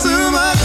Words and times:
too 0.00 0.30
much. 0.30 0.59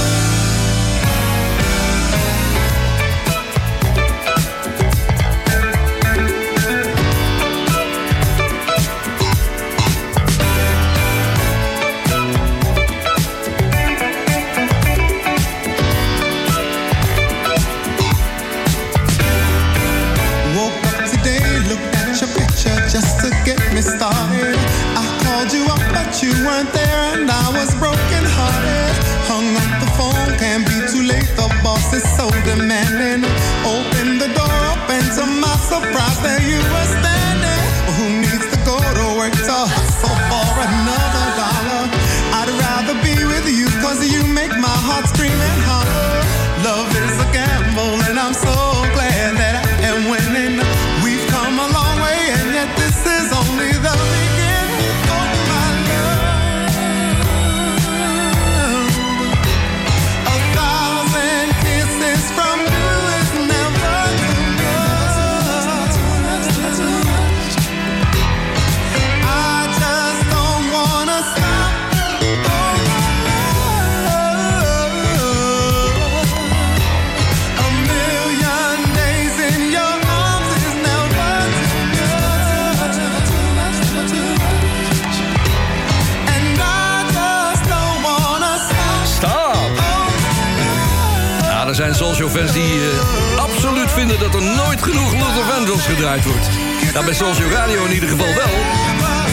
Zijn 91.96 92.16
Soulshow-fans 92.16 92.52
die 92.52 92.74
eh, 92.90 93.40
absoluut 93.44 93.92
vinden 93.92 94.20
dat 94.20 94.34
er 94.34 94.42
nooit 94.42 94.84
genoeg 94.84 95.12
Luther 95.12 95.46
Vandross 95.52 95.86
gedraaid 95.86 96.26
wordt. 96.26 96.48
Nou, 96.94 97.06
bij 97.06 97.14
Soulshow 97.14 97.52
Radio 97.52 97.86
in 97.86 97.94
ieder 97.94 98.10
geval 98.10 98.34
wel. 98.34 98.54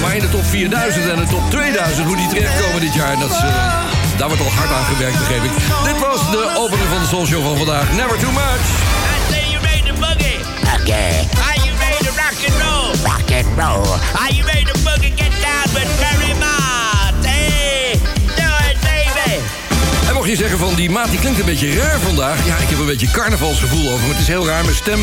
Maar 0.03 0.15
in 0.15 0.21
de 0.21 0.29
top 0.29 0.45
4000 0.45 1.09
en 1.09 1.17
de 1.17 1.27
top 1.27 1.51
2000, 1.51 2.07
hoe 2.07 2.17
die 2.17 2.29
terechtkomen 2.29 2.81
dit 2.81 2.95
jaar, 2.95 3.19
dat 3.19 3.31
is, 3.31 3.37
eh, 3.37 3.55
daar 4.17 4.29
wordt 4.29 4.43
al 4.43 4.51
hard 4.51 4.71
aan 4.71 4.85
gewerkt, 4.85 5.19
begreep 5.19 5.43
ik. 5.43 5.51
Dit 5.85 5.99
was 5.99 6.31
de 6.31 6.55
opening 6.59 6.89
van 6.89 7.01
de 7.01 7.07
Soulshow 7.07 7.43
van 7.43 7.57
vandaag. 7.57 7.93
Never 7.93 8.19
too 8.19 8.33
much. 8.33 8.65
I 9.15 9.33
say 9.33 9.45
you 9.51 9.83
to 9.89 9.95
boogie. 10.05 10.39
Okay, 10.81 11.13
Are 11.47 11.59
you 11.65 11.73
ready 11.85 12.01
to 12.07 12.13
rock 12.23 12.39
and 12.49 12.57
roll? 12.65 12.91
rock 13.11 13.29
and 13.39 13.49
roll. 13.61 13.87
Are 14.23 14.33
you 14.37 14.45
ready 14.51 14.65
to 14.73 14.79
boogie? 14.87 15.13
Get 15.23 15.33
down 15.47 15.67
with 15.75 15.89
Ferry 16.01 16.33
mocht 20.23 20.35
je 20.35 20.43
zeggen 20.43 20.59
van 20.59 20.75
die 20.75 20.91
maat 20.91 21.11
die 21.11 21.19
klinkt 21.19 21.39
een 21.39 21.45
beetje 21.45 21.75
raar 21.75 22.01
vandaag. 22.01 22.47
Ja, 22.47 22.57
ik 22.57 22.69
heb 22.69 22.79
een 22.79 22.87
beetje 22.87 23.11
carnavalsgevoel 23.11 23.91
over. 23.91 24.01
Maar 24.01 24.09
het 24.09 24.21
is 24.21 24.27
heel 24.27 24.47
raar. 24.47 24.65
Mijn 24.65 24.77
stem 24.77 25.01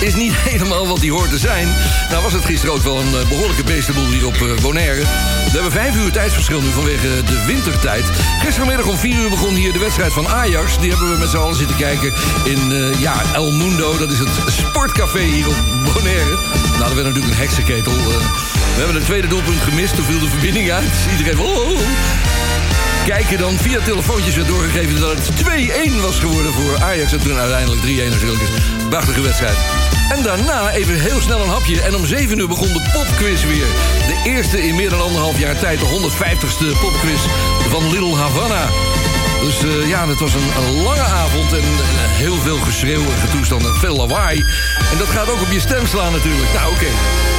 is 0.00 0.14
niet 0.14 0.32
helemaal 0.50 0.86
wat 0.86 1.00
die 1.00 1.12
hoort 1.12 1.30
te 1.30 1.38
zijn. 1.38 1.68
Nou 2.10 2.22
was 2.22 2.32
het 2.32 2.44
gisteren 2.44 2.74
ook 2.74 2.82
wel 2.82 3.00
een 3.00 3.14
eh, 3.14 3.28
behoorlijke 3.28 3.64
beestenboel 3.64 4.06
hier 4.06 4.26
op 4.26 4.34
eh, 4.34 4.62
Bonaire. 4.62 5.00
We 5.00 5.50
hebben 5.50 5.72
vijf 5.72 5.96
uur 5.96 6.10
tijdsverschil 6.10 6.60
nu 6.60 6.68
vanwege 6.68 7.22
de 7.24 7.44
wintertijd. 7.46 8.04
Gistermiddag 8.40 8.86
om 8.86 8.96
vier 8.96 9.16
uur 9.16 9.28
begon 9.28 9.54
hier 9.54 9.72
de 9.72 9.78
wedstrijd 9.78 10.12
van 10.12 10.28
Ajax. 10.28 10.78
Die 10.78 10.90
hebben 10.90 11.10
we 11.10 11.18
met 11.18 11.28
z'n 11.28 11.36
allen 11.36 11.56
zitten 11.56 11.76
kijken 11.76 12.12
in 12.44 12.72
eh, 12.72 13.00
ja, 13.00 13.22
El 13.34 13.52
Mundo. 13.52 13.98
Dat 13.98 14.10
is 14.10 14.18
het 14.18 14.28
sportcafé 14.46 15.22
hier 15.22 15.48
op 15.48 15.56
Bonaire. 15.94 16.36
Nou, 16.78 16.88
er 16.88 16.94
werd 16.94 17.06
natuurlijk 17.06 17.34
een 17.34 17.40
heksenketel. 17.40 17.92
we 17.92 18.76
hebben 18.76 18.96
een 18.96 19.04
tweede 19.04 19.28
doelpunt 19.28 19.60
gemist. 19.60 19.94
Toen 19.94 20.04
viel 20.04 20.20
de 20.20 20.28
verbinding 20.28 20.70
uit. 20.70 20.92
Iedereen 21.10 21.36
van... 21.36 21.46
Oh, 21.46 21.70
oh. 21.70 22.31
Kijken 23.04 23.38
dan 23.38 23.56
via 23.56 23.80
telefoontjes 23.80 24.34
werd 24.34 24.48
doorgegeven 24.48 25.00
dat 25.00 25.16
het 25.16 25.30
2-1 25.90 26.00
was 26.00 26.18
geworden 26.18 26.52
voor 26.52 26.82
Ajax. 26.82 27.12
En 27.12 27.20
toen 27.20 27.38
uiteindelijk 27.38 27.82
3-1 27.82 27.86
natuurlijk. 27.86 28.42
Prachtige 28.88 29.20
wedstrijd. 29.20 29.56
En 30.08 30.22
daarna 30.22 30.70
even 30.70 31.00
heel 31.00 31.20
snel 31.20 31.42
een 31.42 31.48
hapje. 31.48 31.80
En 31.82 31.94
om 31.94 32.06
7 32.06 32.38
uur 32.38 32.48
begon 32.48 32.72
de 32.72 32.90
popquiz 32.92 33.44
weer. 33.44 33.66
De 34.06 34.22
eerste 34.24 34.62
in 34.62 34.74
meer 34.74 34.90
dan 34.90 35.00
anderhalf 35.00 35.38
jaar 35.38 35.58
tijd. 35.58 35.78
De 35.78 35.86
150ste 35.86 36.80
popquiz 36.80 37.20
van 37.68 37.90
Little 37.90 38.14
Havana. 38.14 38.68
Dus 39.42 39.64
uh, 39.64 39.88
ja, 39.88 40.08
het 40.08 40.20
was 40.20 40.34
een, 40.34 40.82
lange 40.82 41.00
avond 41.00 41.52
en 41.52 41.58
uh, 41.58 41.86
heel 41.94 42.36
veel 42.36 42.56
geschreeuw 42.56 43.02
en 43.02 43.74
veel 43.78 43.96
lawaai. 43.96 44.44
En 44.92 44.98
dat 44.98 45.08
gaat 45.08 45.30
ook 45.30 45.40
op 45.40 45.50
je 45.50 45.60
stem 45.60 45.86
slaan 45.86 46.12
natuurlijk. 46.12 46.52
Nou, 46.52 46.72
oké. 46.72 46.84
Okay. 46.84 46.94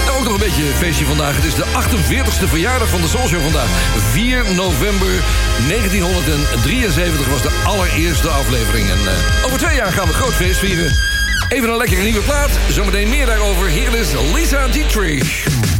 Nou, 0.05 0.17
ook 0.17 0.23
nog 0.23 0.33
een 0.33 0.39
beetje 0.39 0.63
feestje 0.63 1.05
vandaag. 1.05 1.35
Het 1.35 1.45
is 1.45 1.55
de 1.55 1.65
48e 1.65 2.47
verjaardag 2.47 2.89
van 2.89 3.01
de 3.01 3.07
Soulshow 3.07 3.41
vandaag. 3.41 3.69
4 4.11 4.53
november 4.55 5.23
1973 5.67 7.27
was 7.27 7.41
de 7.41 7.61
allereerste 7.63 8.29
aflevering. 8.29 8.89
En 8.89 8.99
uh, 8.99 9.45
over 9.45 9.57
twee 9.57 9.75
jaar 9.75 9.91
gaan 9.91 10.07
we 10.07 10.13
groot 10.13 10.33
feest 10.33 10.59
vieren. 10.59 10.91
Even 11.49 11.69
een 11.69 11.77
lekkere 11.77 12.03
nieuwe 12.03 12.21
plaat. 12.21 12.59
Zometeen 12.69 13.09
meer 13.09 13.25
daarover. 13.25 13.67
Hier 13.67 13.93
is 13.93 14.11
Lisa 14.33 14.67
Dietrich. 14.67 15.72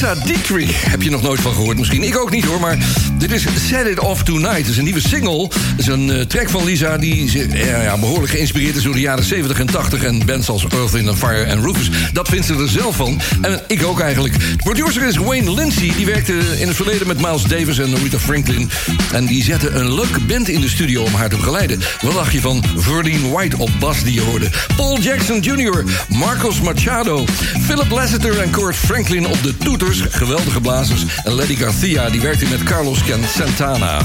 Lisa. 0.00 0.14
Heb 0.90 1.02
je 1.02 1.10
nog 1.10 1.22
nooit 1.22 1.40
van 1.40 1.52
gehoord 1.52 1.78
misschien? 1.78 2.02
Ik 2.02 2.18
ook 2.18 2.30
niet 2.30 2.44
hoor, 2.44 2.60
maar 2.60 2.78
dit 3.20 3.32
is 3.32 3.46
Set 3.68 3.86
It 3.86 3.98
Off 3.98 4.22
Tonight. 4.22 4.56
Het 4.56 4.68
is 4.68 4.76
een 4.76 4.84
nieuwe 4.84 5.08
single. 5.08 5.42
Het 5.42 5.78
is 5.78 5.86
een 5.86 6.08
uh, 6.08 6.20
track 6.20 6.50
van 6.50 6.64
Lisa 6.64 6.98
die 6.98 7.32
uh, 7.34 7.82
ja, 7.82 7.98
behoorlijk 7.98 8.32
geïnspireerd 8.32 8.76
is... 8.76 8.82
door 8.82 8.94
de 8.94 9.00
jaren 9.00 9.24
70 9.24 9.58
en 9.58 9.66
80 9.66 10.02
en 10.02 10.26
bands 10.26 10.48
als 10.48 10.66
Earth, 10.68 10.94
in 10.94 11.16
Fire 11.16 11.42
en 11.42 11.62
Rufus. 11.62 11.90
Dat 12.12 12.28
vindt 12.28 12.46
ze 12.46 12.54
er 12.54 12.68
zelf 12.68 12.96
van. 12.96 13.20
En 13.42 13.60
ik 13.66 13.84
ook 13.84 14.00
eigenlijk. 14.00 14.38
De 14.38 14.56
producer 14.56 15.02
is 15.02 15.16
Wayne 15.16 15.54
Lindsay. 15.54 15.92
Die 15.96 16.06
werkte 16.06 16.32
in 16.58 16.66
het 16.66 16.76
verleden 16.76 17.06
met 17.06 17.20
Miles 17.20 17.42
Davis 17.42 17.78
en 17.78 17.96
Rita 17.96 18.18
Franklin. 18.18 18.70
En 19.12 19.26
die 19.26 19.42
zette 19.42 19.70
een 19.70 19.94
leuke 19.94 20.20
band 20.20 20.48
in 20.48 20.60
de 20.60 20.68
studio 20.68 21.02
om 21.02 21.14
haar 21.14 21.28
te 21.28 21.36
begeleiden. 21.36 21.80
Wat 22.00 22.14
dacht 22.14 22.32
je 22.32 22.40
van 22.40 22.64
Verdine 22.76 23.28
White 23.28 23.58
op 23.58 23.70
bas 23.78 24.02
die 24.02 24.14
je 24.14 24.20
hoorde? 24.20 24.50
Paul 24.76 25.00
Jackson 25.00 25.40
Jr., 25.40 25.84
Marcos 26.08 26.60
Machado, 26.60 27.24
Philip 27.66 27.90
Lasseter 27.90 28.38
en 28.38 28.50
Kurt 28.50 28.76
Franklin 28.76 29.26
op 29.26 29.42
de 29.42 29.56
toeters. 29.56 30.00
Geweldige 30.10 30.60
blazers. 30.60 31.04
En 31.24 31.32
Lady 31.32 31.56
Garcia 31.56 32.10
die 32.10 32.20
werkte 32.20 32.46
met 32.50 32.62
Carlos 32.62 33.02
Santana. 33.18 34.02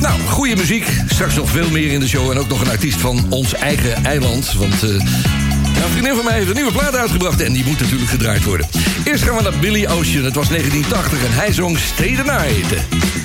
Nou, 0.00 0.20
goede 0.20 0.56
muziek. 0.56 0.86
Straks 1.06 1.34
nog 1.34 1.50
veel 1.50 1.70
meer 1.70 1.92
in 1.92 2.00
de 2.00 2.08
show. 2.08 2.30
En 2.30 2.38
ook 2.38 2.48
nog 2.48 2.60
een 2.60 2.70
artiest 2.70 3.00
van 3.00 3.26
ons 3.28 3.54
eigen 3.54 4.04
eiland. 4.04 4.52
Want 4.52 4.84
uh, 4.84 4.90
een 4.90 5.90
vriendin 5.90 6.14
van 6.14 6.24
mij 6.24 6.34
heeft 6.34 6.48
een 6.48 6.54
nieuwe 6.54 6.72
plaat 6.72 6.96
uitgebracht. 6.96 7.40
En 7.40 7.52
die 7.52 7.64
moet 7.64 7.80
natuurlijk 7.80 8.10
gedraaid 8.10 8.44
worden. 8.44 8.68
Eerst 9.04 9.24
gaan 9.24 9.36
we 9.36 9.42
naar 9.42 9.58
Billy 9.60 9.86
Ocean. 9.86 10.24
Het 10.24 10.34
was 10.34 10.48
1980 10.48 11.24
en 11.24 11.32
hij 11.32 11.52
zong 11.52 11.78
Stay 11.78 12.10
Night. 12.10 13.23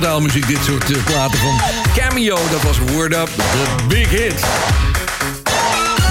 Muziek. 0.00 0.46
Dit 0.46 0.58
soort 0.64 0.90
uh, 0.90 1.04
platen 1.04 1.38
van 1.38 1.60
Cameo. 1.94 2.36
Dat 2.50 2.62
was 2.62 2.78
Word 2.78 3.14
Up, 3.14 3.28
de 3.36 3.86
big 3.88 4.10
hit. 4.10 4.44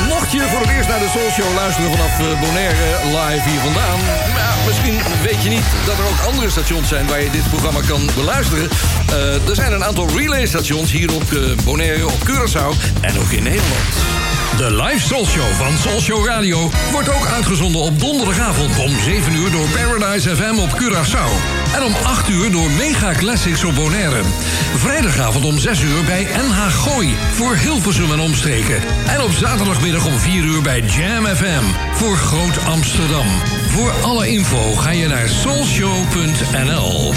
Mocht 0.07 0.31
je 0.31 0.41
voor 0.51 0.59
het 0.59 0.69
eerst 0.69 0.89
naar 0.89 0.99
de 0.99 1.09
Soul 1.13 1.29
Show 1.31 1.55
luisteren 1.55 1.91
vanaf 1.91 2.19
eh, 2.19 2.39
Bonaire 2.41 2.75
live 3.05 3.49
hier 3.49 3.59
vandaan... 3.59 3.99
Maar 4.33 4.53
misschien 4.67 4.97
weet 5.23 5.43
je 5.43 5.49
niet 5.49 5.65
dat 5.85 5.97
er 5.97 6.05
ook 6.05 6.31
andere 6.31 6.49
stations 6.49 6.87
zijn 6.87 7.07
waar 7.07 7.21
je 7.21 7.29
dit 7.29 7.49
programma 7.49 7.79
kan 7.87 8.01
beluisteren. 8.15 8.69
Eh, 9.09 9.49
er 9.49 9.55
zijn 9.55 9.73
een 9.73 9.83
aantal 9.83 10.07
relay 10.17 10.45
stations 10.45 10.91
hier 10.91 11.13
op 11.13 11.23
Bonaire, 11.63 12.05
op 12.05 12.19
Curaçao 12.29 13.01
en 13.01 13.19
ook 13.19 13.31
in 13.31 13.43
Nederland. 13.43 13.93
De 14.57 14.71
live 14.83 15.05
Soul 15.07 15.25
Show 15.25 15.51
van 15.53 15.77
Soul 15.77 16.01
Show 16.01 16.25
Radio 16.25 16.71
wordt 16.91 17.09
ook 17.09 17.25
uitgezonden 17.25 17.81
op 17.81 17.99
donderdagavond 17.99 18.77
om 18.77 18.99
7 19.03 19.35
uur 19.35 19.51
door 19.51 19.67
Paradise 19.67 20.35
FM 20.35 20.57
op 20.57 20.69
Curaçao. 20.81 21.58
En 21.79 21.85
om 21.85 21.95
8 21.95 22.29
uur 22.29 22.51
door 22.51 22.71
Mega 22.71 23.11
Classics 23.13 23.63
op 23.63 23.75
Bonaire. 23.75 24.21
Vrijdagavond 24.75 25.45
om 25.45 25.57
6 25.57 25.81
uur 25.81 26.03
bij 26.03 26.23
NH 26.23 26.57
Gooi 26.57 27.15
voor 27.33 27.55
Hilversum 27.55 28.11
en 28.11 28.19
omstreken. 28.19 28.81
En 29.07 29.21
op 29.21 29.31
zaterdagmiddag 29.31 30.05
om 30.05 30.19
4 30.19 30.43
uur 30.43 30.61
bij 30.61 30.81
Jam 30.81 31.25
FM 31.25 31.63
voor 31.93 32.17
Groot 32.17 32.65
Amsterdam. 32.65 33.27
Voor 33.69 33.91
alle 33.91 34.29
info 34.29 34.73
ga 34.75 34.89
je 34.89 35.07
naar 35.07 35.27
soulshow.nl. 35.29 37.13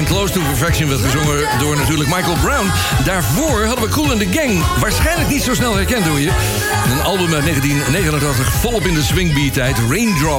en 0.00 0.06
Close 0.06 0.32
to 0.32 0.40
Perfection 0.40 0.88
werd 0.88 1.00
gezongen 1.00 1.58
door 1.58 1.76
natuurlijk 1.76 2.08
Michael 2.08 2.36
Brown. 2.42 2.70
Daarvoor 3.04 3.64
hadden 3.64 3.84
we 3.84 3.90
Cool 3.90 4.12
in 4.12 4.18
the 4.18 4.38
Gang. 4.38 4.62
Waarschijnlijk 4.78 5.28
niet 5.28 5.42
zo 5.42 5.54
snel 5.54 5.74
herkend 5.74 6.06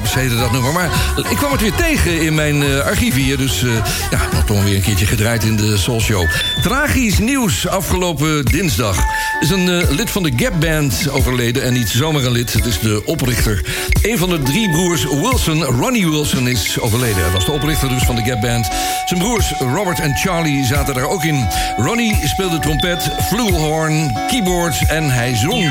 Heette 0.09 0.35
dat 0.35 0.51
nummer. 0.51 0.73
Maar 0.73 0.89
ik 1.29 1.37
kwam 1.37 1.51
het 1.51 1.61
weer 1.61 1.75
tegen 1.75 2.21
in 2.21 2.35
mijn 2.35 2.63
eh, 2.63 2.79
archief 2.79 3.15
hier. 3.15 3.37
Dus 3.37 3.63
eh, 3.63 3.69
ja, 4.11 4.19
nog 4.33 4.45
toch 4.45 4.63
weer 4.63 4.75
een 4.75 4.81
keertje 4.81 5.05
gedraaid 5.05 5.43
in 5.43 5.55
de 5.55 5.77
Soul 5.77 6.01
Show. 6.01 6.29
Tragisch 6.61 7.17
nieuws 7.17 7.67
afgelopen 7.67 8.45
dinsdag. 8.45 8.97
Is 9.39 9.49
een 9.49 9.69
eh, 9.69 9.89
lid 9.89 10.09
van 10.09 10.23
de 10.23 10.31
Gap 10.35 10.59
Band 10.59 11.09
overleden. 11.09 11.63
En 11.63 11.73
niet 11.73 11.89
zomaar 11.89 12.23
een 12.23 12.31
lid, 12.31 12.53
het 12.53 12.65
is 12.65 12.79
de 12.79 13.01
oprichter. 13.05 13.65
Een 14.01 14.17
van 14.17 14.29
de 14.29 14.41
drie 14.41 14.69
broers 14.69 15.03
Wilson, 15.03 15.63
Ronnie 15.63 16.09
Wilson, 16.09 16.47
is 16.47 16.79
overleden. 16.79 17.23
Hij 17.23 17.31
was 17.31 17.45
de 17.45 17.51
oprichter 17.51 17.89
dus 17.89 18.03
van 18.03 18.15
de 18.15 18.23
Gap 18.23 18.41
Band. 18.41 18.69
Zijn 19.05 19.19
broers 19.19 19.53
Robert 19.59 19.99
en 19.99 20.17
Charlie 20.17 20.65
zaten 20.65 20.93
daar 20.93 21.09
ook 21.09 21.23
in. 21.23 21.47
Ronnie 21.77 22.19
speelde 22.23 22.59
trompet, 22.59 23.11
flugelhorn, 23.27 24.17
keyboard 24.27 24.87
en 24.87 25.09
hij 25.09 25.35
zong. 25.35 25.69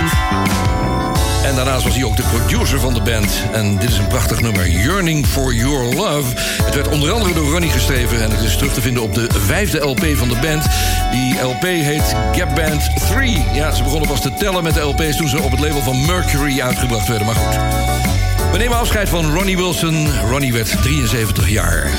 En 1.45 1.55
daarnaast 1.55 1.85
was 1.85 1.95
hij 1.95 2.05
ook 2.05 2.17
de 2.17 2.23
producer 2.23 2.81
van 2.81 2.95
de 2.95 3.01
band. 3.01 3.43
En 3.53 3.77
dit 3.79 3.91
is 3.91 3.99
een 3.99 4.07
prachtig 4.07 4.41
nummer, 4.41 4.69
Yearning 4.69 5.27
for 5.27 5.55
Your 5.55 5.95
Love. 5.95 6.37
Het 6.63 6.75
werd 6.75 6.89
onder 6.89 7.13
andere 7.13 7.35
door 7.35 7.51
Ronnie 7.51 7.71
geschreven... 7.71 8.23
en 8.23 8.31
het 8.31 8.41
is 8.41 8.57
terug 8.57 8.73
te 8.73 8.81
vinden 8.81 9.03
op 9.03 9.15
de 9.15 9.27
vijfde 9.47 9.79
LP 9.79 10.05
van 10.15 10.29
de 10.29 10.37
band. 10.41 10.67
Die 11.11 11.41
LP 11.41 11.63
heet 11.63 12.15
Gap 12.33 12.55
Band 12.55 12.91
3. 13.09 13.45
Ja, 13.53 13.73
ze 13.73 13.83
begonnen 13.83 14.09
pas 14.09 14.21
te 14.21 14.35
tellen 14.35 14.63
met 14.63 14.75
de 14.75 14.81
LP's... 14.81 15.17
toen 15.17 15.29
ze 15.29 15.43
op 15.43 15.51
het 15.51 15.61
label 15.61 15.83
van 15.83 16.07
Mercury 16.07 16.61
uitgebracht 16.61 17.09
werden, 17.09 17.27
maar 17.27 17.37
goed. 17.37 17.59
We 18.53 18.59
nemen 18.59 18.79
afscheid 18.79 19.09
van 19.09 19.35
Ronnie 19.35 19.57
Wilson. 19.57 20.09
Ronnie 20.31 20.53
werd 20.53 20.83
73 20.83 21.49
jaar. 21.49 21.91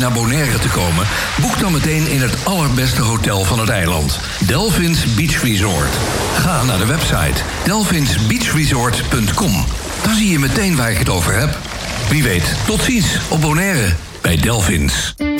Naar 0.00 0.12
Bonaire 0.12 0.58
te 0.58 0.68
komen... 0.68 1.06
boek 1.40 1.58
dan 1.58 1.72
meteen 1.72 2.06
in 2.06 2.20
het 2.20 2.44
allerbeste 2.44 3.02
hotel 3.02 3.44
van 3.44 3.58
het 3.58 3.68
eiland. 3.68 4.18
Delphins 4.46 5.14
Beach 5.14 5.42
Resort. 5.42 5.98
Ga 6.34 6.62
naar 6.62 6.78
de 6.78 6.86
website 6.86 7.42
delphinsbeachresort.com. 7.64 9.64
Dan 10.02 10.14
zie 10.14 10.28
je 10.28 10.38
meteen 10.38 10.76
waar 10.76 10.90
ik 10.90 10.98
het 10.98 11.08
over 11.08 11.38
heb. 11.38 11.58
Wie 12.08 12.22
weet, 12.22 12.54
tot 12.66 12.82
ziens 12.82 13.18
op 13.28 13.40
Bonaire. 13.40 13.94
bij 14.20 14.36
Delvins. 14.36 15.14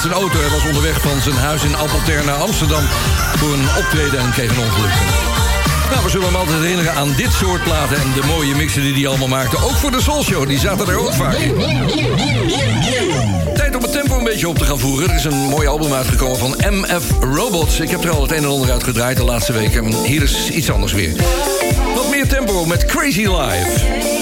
Zijn 0.00 0.12
auto. 0.12 0.38
Hij 0.38 0.50
was 0.50 0.66
onderweg 0.66 1.00
van 1.00 1.20
zijn 1.20 1.36
huis 1.36 1.64
in 1.64 1.76
Appeltern 1.76 2.26
naar 2.26 2.34
Amsterdam 2.34 2.82
voor 3.36 3.52
een 3.52 3.68
optreden 3.78 4.18
en 4.18 4.30
kreeg 4.30 4.50
een 4.50 4.64
ongeluk. 4.64 4.92
Nou, 5.90 6.02
we 6.04 6.10
zullen 6.10 6.26
hem 6.26 6.36
altijd 6.36 6.60
herinneren 6.60 6.94
aan 6.94 7.12
dit 7.16 7.32
soort 7.32 7.62
platen 7.62 7.96
en 7.96 8.12
de 8.12 8.26
mooie 8.26 8.54
mixen 8.54 8.82
die 8.82 8.94
hij 8.94 9.06
allemaal 9.06 9.28
maakte. 9.28 9.56
Ook 9.56 9.76
voor 9.76 9.90
de 9.90 10.00
Soul 10.00 10.22
Show, 10.22 10.48
die 10.48 10.58
zaten 10.58 10.88
er 10.88 10.98
ook 10.98 11.12
vaak 11.12 11.34
in. 11.34 11.54
Tijd 13.54 13.76
om 13.76 13.82
het 13.82 13.92
tempo 13.92 14.18
een 14.18 14.24
beetje 14.24 14.48
op 14.48 14.58
te 14.58 14.64
gaan 14.64 14.78
voeren. 14.78 15.08
Er 15.08 15.14
is 15.14 15.24
een 15.24 15.48
mooi 15.48 15.66
album 15.66 15.92
uitgekomen 15.92 16.38
van 16.38 16.54
MF 16.70 17.04
Robots. 17.20 17.80
Ik 17.80 17.90
heb 17.90 18.04
er 18.04 18.10
al 18.10 18.22
het 18.22 18.30
een 18.30 18.36
en 18.36 18.48
ander 18.48 18.70
uit 18.70 18.84
gedraaid 18.84 19.16
de 19.16 19.24
laatste 19.24 19.52
weken. 19.52 20.04
Hier 20.04 20.22
is 20.22 20.50
iets 20.50 20.70
anders 20.70 20.92
weer. 20.92 21.16
Wat 21.94 22.10
meer 22.10 22.28
tempo 22.28 22.64
met 22.64 22.84
Crazy 22.84 23.26
Life. 23.26 24.17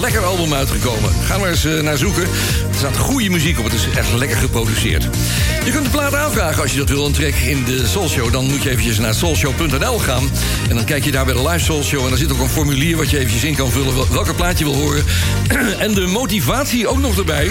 Lekker 0.00 0.24
album 0.24 0.54
uitgekomen. 0.54 1.10
Ga 1.24 1.38
maar 1.38 1.48
eens 1.48 1.64
eh, 1.64 1.80
naar 1.80 1.96
zoeken. 1.96 2.22
Er 2.22 2.76
staat 2.76 2.96
goede 2.96 3.30
muziek 3.30 3.58
op. 3.58 3.64
Het 3.64 3.74
is 3.74 3.88
echt 3.96 4.12
lekker 4.12 4.36
geproduceerd. 4.36 5.08
Je 5.64 5.70
kunt 5.70 5.84
de 5.84 5.90
plaat 5.90 6.14
aanvragen 6.14 6.62
als 6.62 6.72
je 6.72 6.78
dat 6.78 6.88
wil. 6.88 7.06
Een 7.06 7.12
track 7.12 7.34
in 7.34 7.64
de 7.64 7.86
Soul 7.86 8.08
Show. 8.08 8.32
Dan 8.32 8.44
moet 8.44 8.62
je 8.62 8.70
eventjes 8.70 8.98
naar 8.98 9.14
soulshow.nl 9.14 9.98
gaan. 9.98 10.30
En 10.68 10.74
dan 10.76 10.84
kijk 10.84 11.04
je 11.04 11.10
daar 11.10 11.24
bij 11.24 11.34
de 11.34 11.48
live 11.48 11.64
Soul 11.64 11.82
Show. 11.82 12.02
En 12.02 12.08
daar 12.08 12.18
zit 12.18 12.32
ook 12.32 12.40
een 12.40 12.48
formulier 12.48 12.96
wat 12.96 13.10
je 13.10 13.18
eventjes 13.18 13.44
in 13.44 13.54
kan 13.54 13.70
vullen. 13.70 14.12
Welke 14.12 14.34
plaat 14.34 14.58
je 14.58 14.64
wil 14.64 14.74
horen. 14.74 15.04
en 15.78 15.94
de 15.94 16.06
motivatie 16.06 16.88
ook 16.88 17.00
nog 17.00 17.18
erbij. 17.18 17.50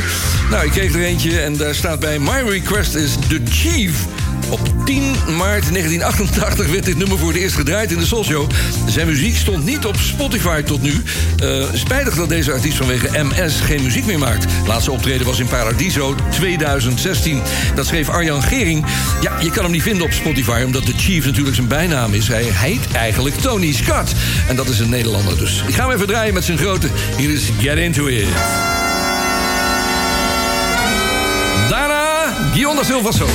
Nou, 0.49 0.65
ik 0.65 0.71
kreeg 0.71 0.93
er 0.93 1.03
eentje. 1.03 1.39
En 1.39 1.57
daar 1.57 1.75
staat 1.75 1.99
bij 1.99 2.19
My 2.19 2.41
Request 2.49 2.95
is 2.95 3.15
The 3.27 3.41
Chief. 3.49 4.05
Op 4.53 4.85
10 4.85 5.03
maart 5.37 5.73
1988 5.73 6.71
werd 6.71 6.85
dit 6.85 6.97
nummer 6.97 7.17
voor 7.17 7.27
het 7.27 7.37
eerst 7.37 7.55
gedraaid 7.55 7.91
in 7.91 7.97
de 7.97 8.05
Soul 8.05 8.23
Show. 8.23 8.49
Zijn 8.87 9.07
muziek 9.07 9.35
stond 9.35 9.65
niet 9.65 9.85
op 9.85 9.95
Spotify 9.95 10.61
tot 10.61 10.81
nu. 10.81 11.03
Eh, 11.39 11.63
spijtig 11.73 12.15
dat 12.15 12.29
deze 12.29 12.51
artiest 12.51 12.77
vanwege 12.77 13.23
MS 13.23 13.59
geen 13.59 13.83
muziek 13.83 14.05
meer 14.05 14.19
maakt. 14.19 14.45
Laatste 14.67 14.91
optreden 14.91 15.25
was 15.25 15.39
in 15.39 15.47
Paradiso 15.47 16.15
2016. 16.29 17.41
Dat 17.75 17.85
schreef 17.85 18.09
Arjan 18.09 18.43
Gering. 18.43 18.85
Ja, 19.21 19.39
je 19.39 19.51
kan 19.51 19.63
hem 19.63 19.71
niet 19.71 19.81
vinden 19.81 20.05
op 20.05 20.11
Spotify... 20.11 20.61
omdat 20.65 20.85
The 20.85 20.93
Chief 20.97 21.25
natuurlijk 21.25 21.55
zijn 21.55 21.67
bijnaam 21.67 22.13
is. 22.13 22.27
Hij 22.27 22.43
heet 22.43 22.91
eigenlijk 22.91 23.35
Tony 23.35 23.71
Scott. 23.71 24.11
En 24.47 24.55
dat 24.55 24.69
is 24.69 24.79
een 24.79 24.89
Nederlander 24.89 25.37
dus. 25.37 25.63
Ik 25.67 25.73
ga 25.73 25.87
hem 25.87 25.95
even 25.95 26.07
draaien 26.07 26.33
met 26.33 26.43
zijn 26.43 26.57
grote. 26.57 26.87
Hier 27.17 27.29
is 27.29 27.49
Get 27.59 27.77
Into 27.77 28.05
It. 28.05 28.72
Daarna 32.53 32.83
Guion 32.83 33.03
da 33.03 33.11
Silva. 33.11 33.33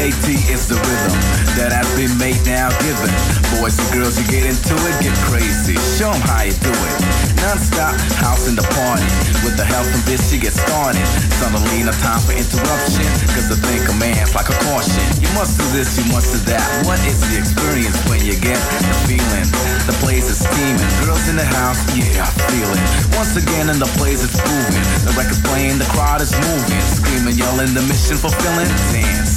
B-E-A-T 0.00 0.32
is 0.48 0.64
the 0.64 0.80
rhythm 0.80 1.12
that 1.60 1.76
has 1.76 1.84
been 1.92 2.08
made 2.16 2.40
now 2.48 2.72
given. 2.80 3.12
Boys 3.60 3.76
and 3.76 3.88
girls, 3.92 4.16
you 4.16 4.24
get 4.32 4.48
into 4.48 4.72
it, 4.72 4.94
get 5.04 5.12
crazy. 5.28 5.76
Show 6.00 6.08
'em 6.08 6.24
how 6.24 6.40
you 6.40 6.56
do 6.64 6.72
it. 6.72 6.96
Non-stop 7.44 7.92
house 8.16 8.48
in 8.48 8.56
the 8.56 8.64
party. 8.80 9.04
With 9.44 9.60
the 9.60 9.64
help 9.64 9.84
from 9.92 10.00
this, 10.08 10.32
you 10.32 10.40
get 10.40 10.56
started. 10.56 11.04
Suddenly, 11.36 11.84
no 11.84 11.92
time 12.00 12.20
for 12.24 12.32
interruption. 12.32 13.04
Cause 13.36 13.52
I 13.52 13.60
think 13.68 13.84
a 13.92 13.94
man's 14.00 14.32
like 14.32 14.48
a 14.48 14.56
caution. 14.64 15.04
You 15.20 15.28
must 15.36 15.60
do 15.60 15.68
this, 15.76 15.92
you 16.00 16.08
must 16.08 16.32
do 16.32 16.40
that. 16.48 16.64
What 16.88 17.00
is 17.04 17.20
the 17.20 17.36
experience 17.36 18.00
when 18.08 18.24
you 18.24 18.40
get 18.40 18.56
the 18.56 18.96
feeling? 19.04 19.48
The 19.84 19.96
place 20.00 20.32
is 20.32 20.40
steaming. 20.40 20.90
Girls 21.04 21.28
in 21.28 21.36
the 21.36 21.44
house, 21.44 21.80
yeah, 21.92 22.24
I 22.24 22.30
feel 22.48 22.70
it. 22.72 22.80
Once 23.20 23.36
again, 23.36 23.68
in 23.68 23.78
the 23.78 23.90
place 24.00 24.24
is 24.24 24.32
moving. 24.48 24.84
The 25.04 25.12
record's 25.12 25.44
playing, 25.44 25.76
the 25.76 25.88
crowd 25.92 26.24
is 26.24 26.32
moving. 26.32 26.80
Screaming, 26.96 27.36
yelling, 27.36 27.72
the 27.76 27.84
mission 27.84 28.16
fulfilling. 28.16 28.68
Dance, 28.92 29.36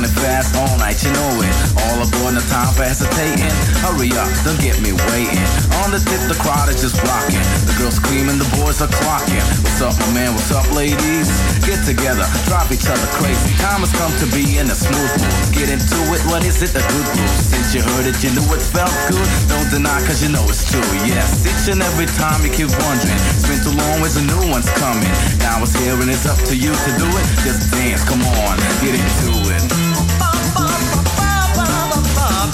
Running 0.00 0.16
fast 0.16 0.56
all 0.56 0.80
night, 0.80 0.96
you 1.04 1.12
know 1.12 1.28
it. 1.44 1.52
All 1.76 2.00
aboard, 2.00 2.32
no 2.32 2.40
time 2.48 2.72
for 2.72 2.88
hesitating. 2.88 3.52
Hurry 3.84 4.08
up, 4.16 4.32
don't 4.48 4.56
get 4.56 4.80
me 4.80 4.96
waiting. 5.12 5.44
On 5.84 5.92
the 5.92 6.00
tip, 6.00 6.24
the 6.24 6.40
crowd 6.40 6.72
is 6.72 6.80
just 6.80 6.96
rocking. 7.04 7.44
The 7.68 7.76
girls 7.76 8.00
screaming, 8.00 8.40
the 8.40 8.48
boys 8.56 8.80
are 8.80 8.88
clocking. 8.88 9.44
What's 9.60 9.84
up, 9.84 9.92
my 10.00 10.24
man? 10.24 10.32
What's 10.32 10.56
up, 10.56 10.64
ladies? 10.72 11.28
Get 11.68 11.84
together, 11.84 12.24
drive 12.48 12.72
each 12.72 12.88
other 12.88 13.04
crazy. 13.12 13.52
Time 13.60 13.84
has 13.84 13.92
come 13.92 14.08
to 14.24 14.26
be 14.32 14.56
in 14.56 14.72
a 14.72 14.76
smooth 14.76 15.12
mood. 15.20 15.36
Get 15.52 15.68
into 15.68 16.00
it, 16.16 16.24
what 16.32 16.48
is 16.48 16.64
it? 16.64 16.72
A 16.72 16.80
good 16.80 17.04
groove. 17.12 17.36
Since 17.36 17.76
you 17.76 17.84
heard 17.84 18.08
it, 18.08 18.16
you 18.24 18.32
knew 18.32 18.48
it 18.56 18.64
felt 18.64 18.96
good. 19.12 19.28
Don't 19.52 19.68
deny, 19.68 20.00
cause 20.08 20.24
you 20.24 20.32
know 20.32 20.48
it's 20.48 20.64
true. 20.64 20.80
Yes, 21.04 21.44
each 21.44 21.68
and 21.68 21.84
every 21.84 22.08
time 22.16 22.40
you 22.40 22.48
keep 22.48 22.72
wondering. 22.88 23.20
It's 23.36 23.44
been 23.44 23.60
too 23.60 23.76
long, 23.76 24.00
where's 24.00 24.16
a 24.16 24.24
new 24.24 24.48
one's 24.48 24.72
coming? 24.80 25.12
Now 25.44 25.60
it's 25.60 25.76
here 25.76 26.00
and 26.00 26.08
it's 26.08 26.24
up 26.24 26.40
to 26.48 26.56
you 26.56 26.72
to 26.72 26.90
do 26.96 27.04
it. 27.04 27.24
Just 27.44 27.68
dance, 27.68 28.00
come 28.08 28.24
on, 28.24 28.56
get 28.80 28.96
into 28.96 29.36
it. 29.52 29.89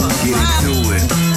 Get 0.08 0.36
into 0.36 0.94
it. 0.94 1.35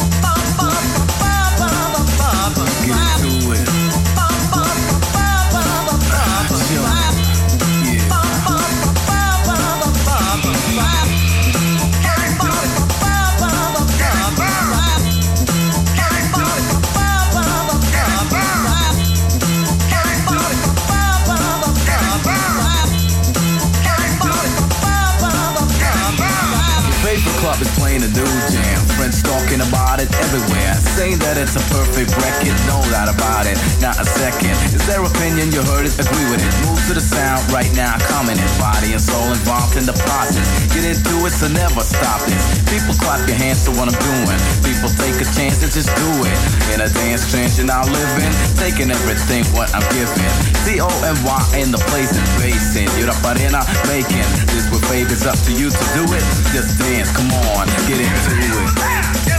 Club 27.60 27.68
is 27.68 27.80
playing 27.80 28.04
a 28.04 28.12
new 28.16 28.32
jam. 28.52 28.80
Friends 28.96 29.22
talking 29.22 29.60
about 29.60 30.00
it 30.00 30.08
everywhere. 30.24 30.74
Saying 30.96 31.20
that 31.20 31.36
it's 31.38 31.56
a 31.56 31.64
perfect 31.72 32.12
record, 32.16 32.56
no 32.68 32.80
doubt 32.92 33.12
about 33.12 33.46
it. 33.48 33.60
Not 33.84 34.00
a 34.00 34.06
second. 34.06 34.56
Is 34.72 34.84
their 34.88 35.04
opinion? 35.04 35.52
You 35.52 35.64
heard 35.68 35.86
it, 35.86 35.96
agree 36.00 36.28
with 36.32 36.40
it. 36.40 36.52
Move 36.68 36.80
to 36.88 36.94
the 36.96 37.04
sound 37.04 37.44
right 37.52 37.70
now, 37.76 38.00
comment 38.08 38.40
it. 38.40 38.52
Body 38.60 38.96
and 38.96 39.02
soul 39.02 39.28
involved 39.32 39.76
in 39.76 39.86
the 39.86 39.96
process. 40.08 40.44
Get 40.72 40.88
into 40.88 41.16
it, 41.28 41.34
so 41.36 41.48
never 41.52 41.84
stop 41.84 42.24
this. 42.28 42.44
People 42.72 42.96
clap 42.96 43.24
your 43.28 43.38
hands 43.38 43.64
to 43.68 43.72
what 43.76 43.92
I'm 43.92 44.00
doing. 44.00 44.40
People 44.64 44.90
take 44.96 45.18
a 45.20 45.28
chance 45.36 45.60
and 45.64 45.72
just 45.72 45.92
do 45.96 46.10
it. 46.24 46.38
In 46.76 46.80
a 46.80 46.90
dance 46.90 47.28
trance, 47.28 47.58
you're 47.60 47.68
now 47.68 47.84
living. 47.84 48.32
Taking 48.56 48.92
everything 48.92 49.44
what 49.56 49.72
I'm 49.76 49.86
giving. 49.92 50.32
C-O-M-Y 50.64 51.42
in 51.60 51.72
the 51.72 51.82
place 51.92 52.16
and 52.16 52.28
basing. 52.40 52.88
You're 53.00 53.12
up 53.12 53.20
arena 53.26 53.64
making. 53.88 54.28
With 54.72 54.86
favors 54.86 55.26
up 55.26 55.40
to 55.46 55.52
you 55.52 55.70
to 55.70 55.86
do 55.94 56.04
it. 56.14 56.24
Just 56.54 56.78
dance, 56.80 57.12
come 57.12 57.32
on, 57.32 57.68
get 57.88 58.00
into 58.00 59.34
it. 59.34 59.39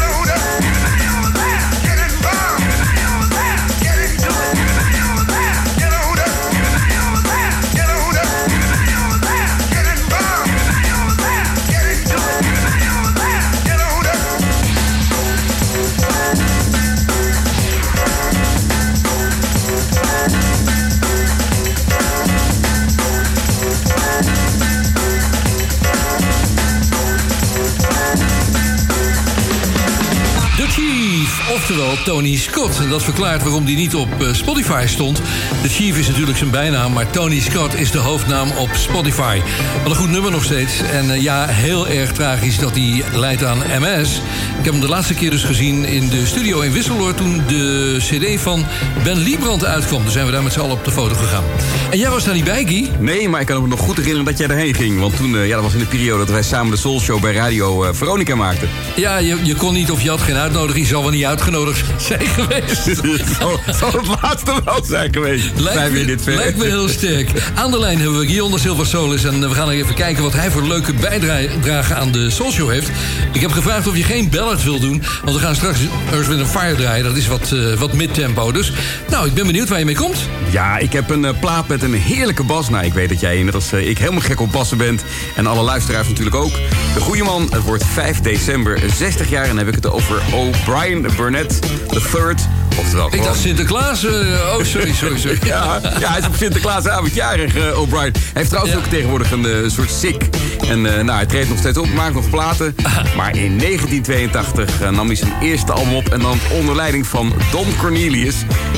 Oftewel 31.70 32.04
Tony 32.04 32.36
Scott. 32.36 32.78
En 32.78 32.88
dat 32.88 33.02
verklaart 33.02 33.42
waarom 33.42 33.64
die 33.64 33.76
niet 33.76 33.94
op 33.94 34.08
eh, 34.20 34.32
Spotify 34.32 34.84
stond. 34.86 35.20
The 35.62 35.68
Chief 35.68 35.98
is 35.98 36.08
natuurlijk 36.08 36.38
zijn 36.38 36.50
bijnaam, 36.50 36.92
maar 36.92 37.10
Tony 37.10 37.40
Scott 37.40 37.74
is 37.74 37.90
de 37.90 37.98
hoofdnaam 37.98 38.50
op 38.50 38.68
Spotify. 38.72 39.40
Wat 39.82 39.92
een 39.92 39.98
goed 39.98 40.10
nummer 40.10 40.30
nog 40.30 40.44
steeds. 40.44 40.80
En 40.92 41.10
eh, 41.10 41.22
ja, 41.22 41.46
heel 41.46 41.88
erg 41.88 42.12
tragisch 42.12 42.58
dat 42.58 42.70
hij 42.74 43.04
leidt 43.12 43.44
aan 43.44 43.58
MS. 43.58 44.20
Ik 44.58 44.64
heb 44.64 44.72
hem 44.72 44.80
de 44.80 44.88
laatste 44.88 45.14
keer 45.14 45.30
dus 45.30 45.44
gezien 45.44 45.84
in 45.84 46.08
de 46.08 46.26
studio 46.26 46.60
in 46.60 46.72
Wisseloord... 46.72 47.16
toen 47.16 47.42
de 47.46 47.96
cd 47.98 48.40
van 48.40 48.64
Ben 49.04 49.18
Liebrand 49.18 49.64
uitkwam. 49.64 50.02
Toen 50.02 50.12
zijn 50.12 50.26
we 50.26 50.32
daar 50.32 50.42
met 50.42 50.52
z'n 50.52 50.60
allen 50.60 50.76
op 50.76 50.84
de 50.84 50.90
foto 50.90 51.14
gegaan. 51.14 51.44
En 51.90 51.98
jij 51.98 52.10
was 52.10 52.24
daar 52.24 52.34
niet 52.34 52.44
bij, 52.44 52.64
Guy? 52.66 52.90
Nee, 52.98 53.28
maar 53.28 53.40
ik 53.40 53.46
kan 53.46 53.62
me 53.62 53.68
nog 53.68 53.80
goed 53.80 53.96
herinneren 53.96 54.24
dat 54.24 54.38
jij 54.38 54.48
erheen 54.48 54.74
ging. 54.74 55.00
Want 55.00 55.16
toen, 55.16 55.36
eh, 55.36 55.46
ja, 55.46 55.54
dat 55.54 55.64
was 55.64 55.72
in 55.72 55.78
de 55.78 55.86
periode 55.86 56.18
dat 56.18 56.30
wij 56.30 56.42
samen 56.42 56.70
de 56.70 56.76
Soul 56.76 57.00
Show 57.00 57.20
bij 57.20 57.32
Radio 57.32 57.92
Veronica 57.92 58.34
maakten. 58.34 58.68
Ja, 58.96 59.16
je, 59.16 59.36
je 59.42 59.54
kon 59.54 59.72
niet 59.72 59.90
of 59.90 60.02
je 60.02 60.08
had 60.08 60.20
geen 60.20 60.36
uitnodiging. 60.36 60.84
Je 60.84 60.92
zal 60.92 61.02
wel 61.02 61.10
niet 61.10 61.24
uitgenodigd 61.24 61.58
zijn 61.96 62.26
geweest. 62.26 62.84
Zal, 63.38 63.60
zal 63.78 63.92
het 63.92 64.06
laatste 64.22 64.60
wel 64.64 64.84
zijn 64.84 65.12
geweest. 65.12 65.50
Lijkt 65.56 65.92
me, 65.92 66.00
in 66.00 66.06
dit 66.06 66.26
lijkt 66.26 66.58
me 66.58 66.64
heel 66.64 66.88
sterk. 66.88 67.30
Aan 67.54 67.70
de 67.70 67.78
lijn 67.78 67.98
hebben 67.98 68.18
we 68.18 68.26
Guillaume 68.26 68.58
Silva 68.58 68.84
Solis. 68.84 69.24
En 69.24 69.42
eh, 69.42 69.48
we 69.48 69.54
gaan 69.54 69.70
even 69.70 69.94
kijken 69.94 70.22
wat 70.22 70.32
hij 70.32 70.50
voor 70.50 70.62
leuke 70.62 70.94
bijdrage 70.94 71.94
aan 71.94 72.12
de 72.12 72.30
Show 72.30 72.70
heeft. 72.70 72.90
Ik 73.32 73.40
heb 73.40 73.50
gevraagd 73.50 73.86
of 73.86 73.96
je 73.96 74.02
geen 74.02 74.30
ballad 74.30 74.62
wil 74.62 74.80
doen. 74.80 75.02
Want 75.24 75.36
we 75.36 75.42
gaan 75.42 75.54
straks 75.54 75.78
Earth, 76.12 76.26
Wind 76.26 76.48
Fire 76.48 76.74
draaien. 76.74 77.04
Dat 77.04 77.16
is 77.16 77.26
wat, 77.26 77.52
eh, 77.52 77.74
wat 77.74 77.92
mid-tempo. 77.92 78.52
Dus 78.52 78.72
nou, 79.08 79.26
ik 79.26 79.34
ben 79.34 79.46
benieuwd 79.46 79.68
waar 79.68 79.78
je 79.78 79.84
mee 79.84 79.96
komt. 79.96 80.18
Ja, 80.50 80.78
ik 80.78 80.92
heb 80.92 81.10
een 81.10 81.24
eh, 81.24 81.38
plaat 81.40 81.68
met 81.68 81.82
een 81.82 81.94
heerlijke 81.94 82.44
bas. 82.44 82.68
Nou, 82.68 82.84
ik 82.84 82.92
weet 82.92 83.08
dat 83.08 83.20
jij 83.20 83.42
net 83.42 83.54
als 83.54 83.72
ik 83.72 83.98
helemaal 83.98 84.20
gek 84.20 84.40
op 84.40 84.52
bassen 84.52 84.78
bent. 84.78 85.04
En 85.36 85.46
alle 85.46 85.62
luisteraars 85.62 86.08
natuurlijk 86.08 86.36
ook. 86.36 86.52
De 86.94 87.00
goede 87.00 87.22
man, 87.22 87.48
het 87.50 87.62
wordt 87.62 87.84
5 87.92 88.20
december 88.20 88.80
60 88.96 89.30
jaar. 89.30 89.42
En 89.42 89.48
dan 89.48 89.58
heb 89.58 89.68
ik 89.68 89.74
het 89.74 89.86
over 89.86 90.22
O'Brien 90.32 91.06
Burnett 91.16 91.49
III. 91.92 92.34
Oftewel 92.78 93.14
Ik 93.14 93.22
dacht 93.22 93.40
Sinterklaas. 93.40 94.04
eh, 94.04 94.10
oh, 94.12 94.64
sorry, 94.64 94.92
sorry, 94.94 95.18
sorry. 95.18 95.38
Ja, 95.46 95.80
ja, 96.00 96.10
hij 96.10 96.18
is 96.18 96.26
op 96.26 96.34
Sinterklaasavond 96.36 97.14
jarig, 97.14 97.56
eh, 97.56 97.80
O'Brien. 97.80 98.12
Hij 98.12 98.12
heeft 98.32 98.48
trouwens 98.48 98.76
ook 98.76 98.84
tegenwoordig 98.84 99.30
een 99.30 99.46
eh, 99.46 99.70
soort 99.70 99.90
sick. 99.90 100.22
En 100.70 100.86
eh, 100.86 101.04
nou, 101.04 101.16
hij 101.16 101.26
treedt 101.26 101.48
nog 101.48 101.58
steeds 101.58 101.78
op, 101.78 101.88
maakt 101.94 102.14
nog 102.14 102.30
platen. 102.30 102.74
Maar 103.16 103.36
in 103.36 103.58
1982 103.58 104.80
eh, 104.80 104.90
nam 104.90 105.06
hij 105.06 105.16
zijn 105.16 105.32
eerste 105.40 105.72
album 105.72 105.94
op. 105.94 106.08
En 106.08 106.20
dan 106.20 106.38
onder 106.52 106.76
leiding 106.76 107.06
van 107.06 107.32
Don 107.52 107.66
Cornelius. 107.76 108.34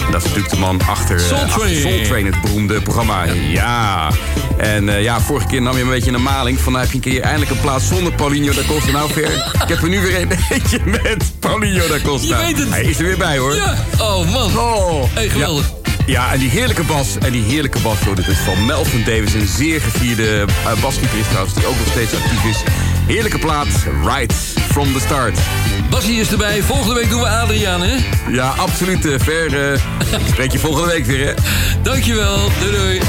En 0.07 0.13
dat 0.13 0.21
is 0.23 0.29
natuurlijk 0.29 0.55
de 0.55 0.61
man 0.61 0.81
achter, 0.87 1.17
eh, 1.17 1.23
Soul 1.23 1.41
achter 1.41 1.61
Train. 1.61 1.81
Soul 1.81 2.03
Train, 2.03 2.27
het 2.27 2.41
beroemde 2.41 2.83
programma. 2.83 3.25
Ja. 3.49 4.11
En 4.57 5.03
ja, 5.03 5.21
vorige 5.21 5.47
keer 5.47 5.63
nam 5.63 5.77
je 5.77 5.83
een 5.83 5.89
beetje 5.89 6.13
een 6.13 6.23
maling. 6.23 6.59
Van 6.59 6.73
nou 6.73 6.85
heb 6.85 6.93
je 6.93 6.99
een 6.99 7.13
keer 7.13 7.23
eindelijk 7.23 7.51
een 7.51 7.61
plaats 7.61 7.89
zonder 7.89 8.13
Paulinho 8.13 8.53
da 8.53 8.63
Costa. 8.69 8.91
Nou, 8.91 9.13
ver. 9.13 9.53
Ik 9.63 9.69
heb 9.69 9.83
er 9.83 9.89
nu 9.89 10.01
weer 10.01 10.21
een 10.21 10.31
eentje 10.51 10.79
met 10.85 11.33
Paulinho 11.39 11.89
da 11.89 11.99
Costa. 12.05 12.39
Je 12.39 12.45
weet 12.45 12.59
het. 12.59 12.71
Hij 12.71 12.85
is 12.85 12.99
er 12.99 13.05
weer 13.05 13.19
bij, 13.19 13.39
hoor. 13.39 13.55
Ja. 13.55 13.75
Oh, 13.99 14.33
man. 14.33 14.59
Oh. 14.59 15.05
Hey, 15.15 15.29
geweldig. 15.29 15.67
Ja, 15.67 15.82
en 16.07 16.39
die 16.39 16.51
heerlijke 16.51 16.83
bas. 16.83 17.19
En 17.19 17.33
die 17.33 17.43
heerlijke 17.43 17.79
bas, 17.81 17.99
dit 18.15 18.29
is 18.29 18.39
van 18.39 18.67
Melvin 18.67 19.05
Davis. 19.05 19.35
Een 19.35 19.47
zeer 19.47 19.81
gevierde 19.81 20.47
uh, 20.67 20.83
basgitarist 20.83 21.29
trouwens, 21.29 21.55
die 21.55 21.67
ook 21.67 21.79
nog 21.79 21.89
steeds 21.89 22.15
actief 22.15 22.45
is. 22.45 22.63
Heerlijke 23.07 23.39
plaat, 23.39 23.69
Right 24.05 24.35
From 24.71 24.93
The 24.93 25.01
Start. 25.01 25.39
Basie 25.91 26.21
is 26.21 26.31
erbij. 26.31 26.63
Volgende 26.63 26.95
week 26.95 27.11
doen 27.11 27.21
we 27.21 27.29
Adriaan, 27.29 27.83
hè? 27.83 27.97
Ja, 28.31 28.49
absoluut, 28.49 29.07
eh, 29.07 29.19
Ver. 29.19 29.73
ik 29.73 30.27
spreek 30.33 30.53
je 30.53 30.59
volgende 30.59 30.89
week 30.89 31.07
weer, 31.07 31.27
hè. 31.27 31.35
Dankjewel. 31.83 32.51
Doei, 32.61 32.77
doei. 32.77 33.01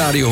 Zo 0.00 0.29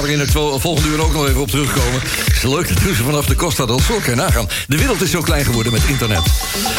gaan 0.00 0.08
er 0.08 0.14
in 0.14 0.20
het 0.20 0.60
volgende 0.62 0.88
uur 0.88 1.02
ook 1.02 1.12
nog 1.12 1.28
even 1.28 1.40
op 1.40 1.50
terugkomen. 1.50 2.00
Het 2.00 2.36
is 2.36 2.42
leuk 2.42 2.68
dat 2.68 2.78
ze 2.78 2.94
vanaf 2.94 3.26
de 3.26 3.34
Costa 3.34 3.66
del 3.66 3.80
Sol 3.80 4.00
kunnen 4.00 4.24
nagaan. 4.24 4.48
De 4.68 4.76
wereld 4.76 5.02
is 5.02 5.10
zo 5.10 5.20
klein 5.20 5.44
geworden 5.44 5.72
met 5.72 5.82
internet. 5.84 6.22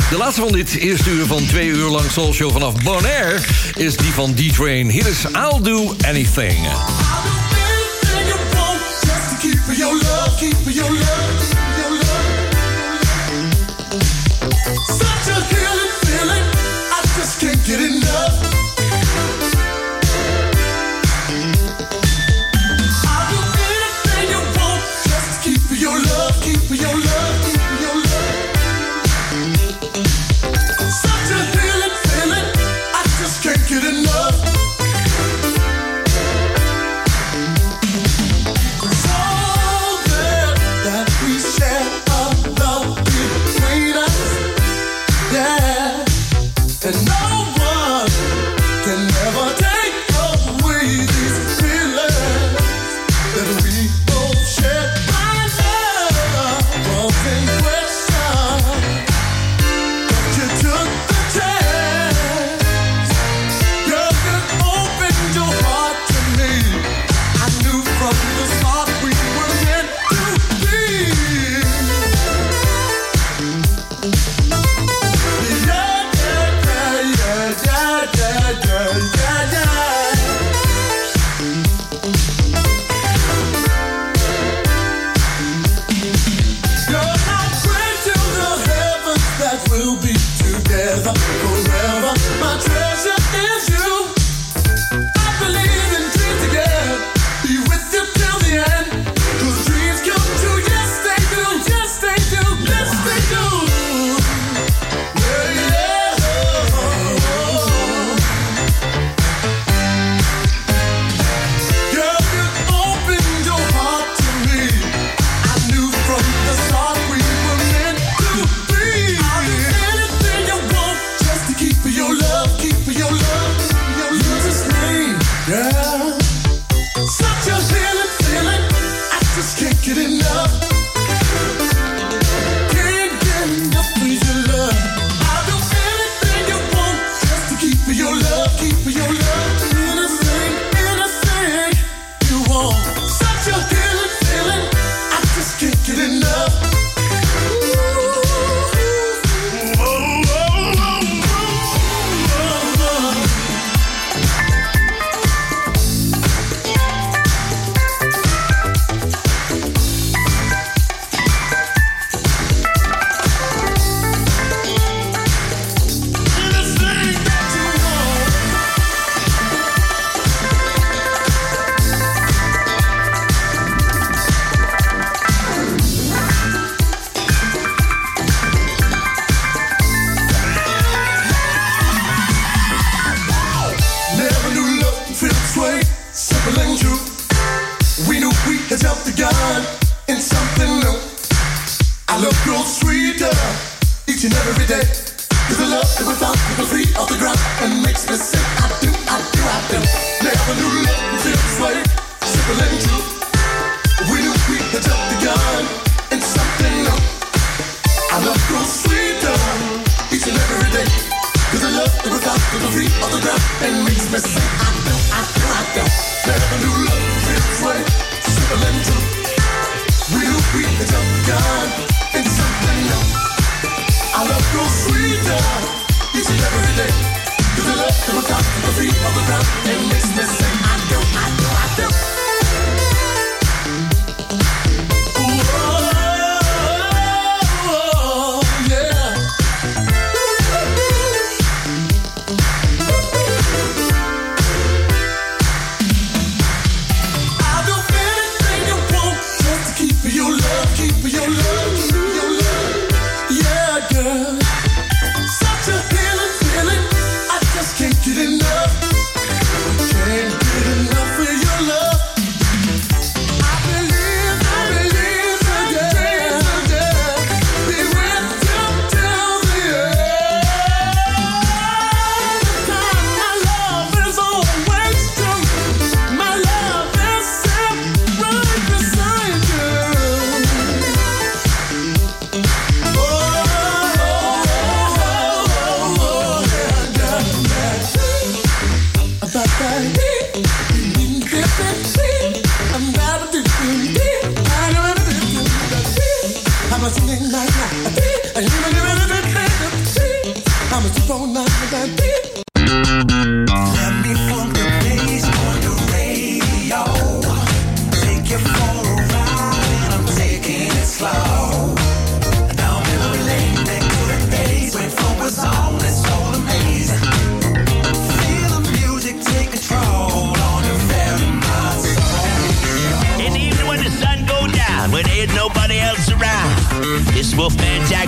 De 0.10 0.18
laatste 0.18 0.42
van 0.42 0.52
dit 0.52 0.76
eerste 0.76 1.10
uur 1.10 1.26
van 1.26 1.46
twee 1.46 1.68
uur 1.68 1.90
lang 1.90 2.12
Soulshow 2.12 2.52
vanaf 2.52 2.84
Bonaire... 2.84 3.40
is 3.74 3.96
die 3.98 4.12
van 4.12 4.34
D-Train. 4.34 4.90
Hier 4.90 5.08
is 5.08 5.26
I'll 5.26 5.62
Do 5.62 5.96
Anything. 6.08 6.68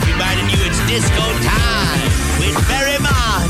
Reminding 0.06 0.50
you 0.50 0.58
it's 0.66 0.80
disco 0.88 1.26
time 1.42 2.10
with 2.40 2.56
Barry 2.68 2.98
Mott. 3.00 3.50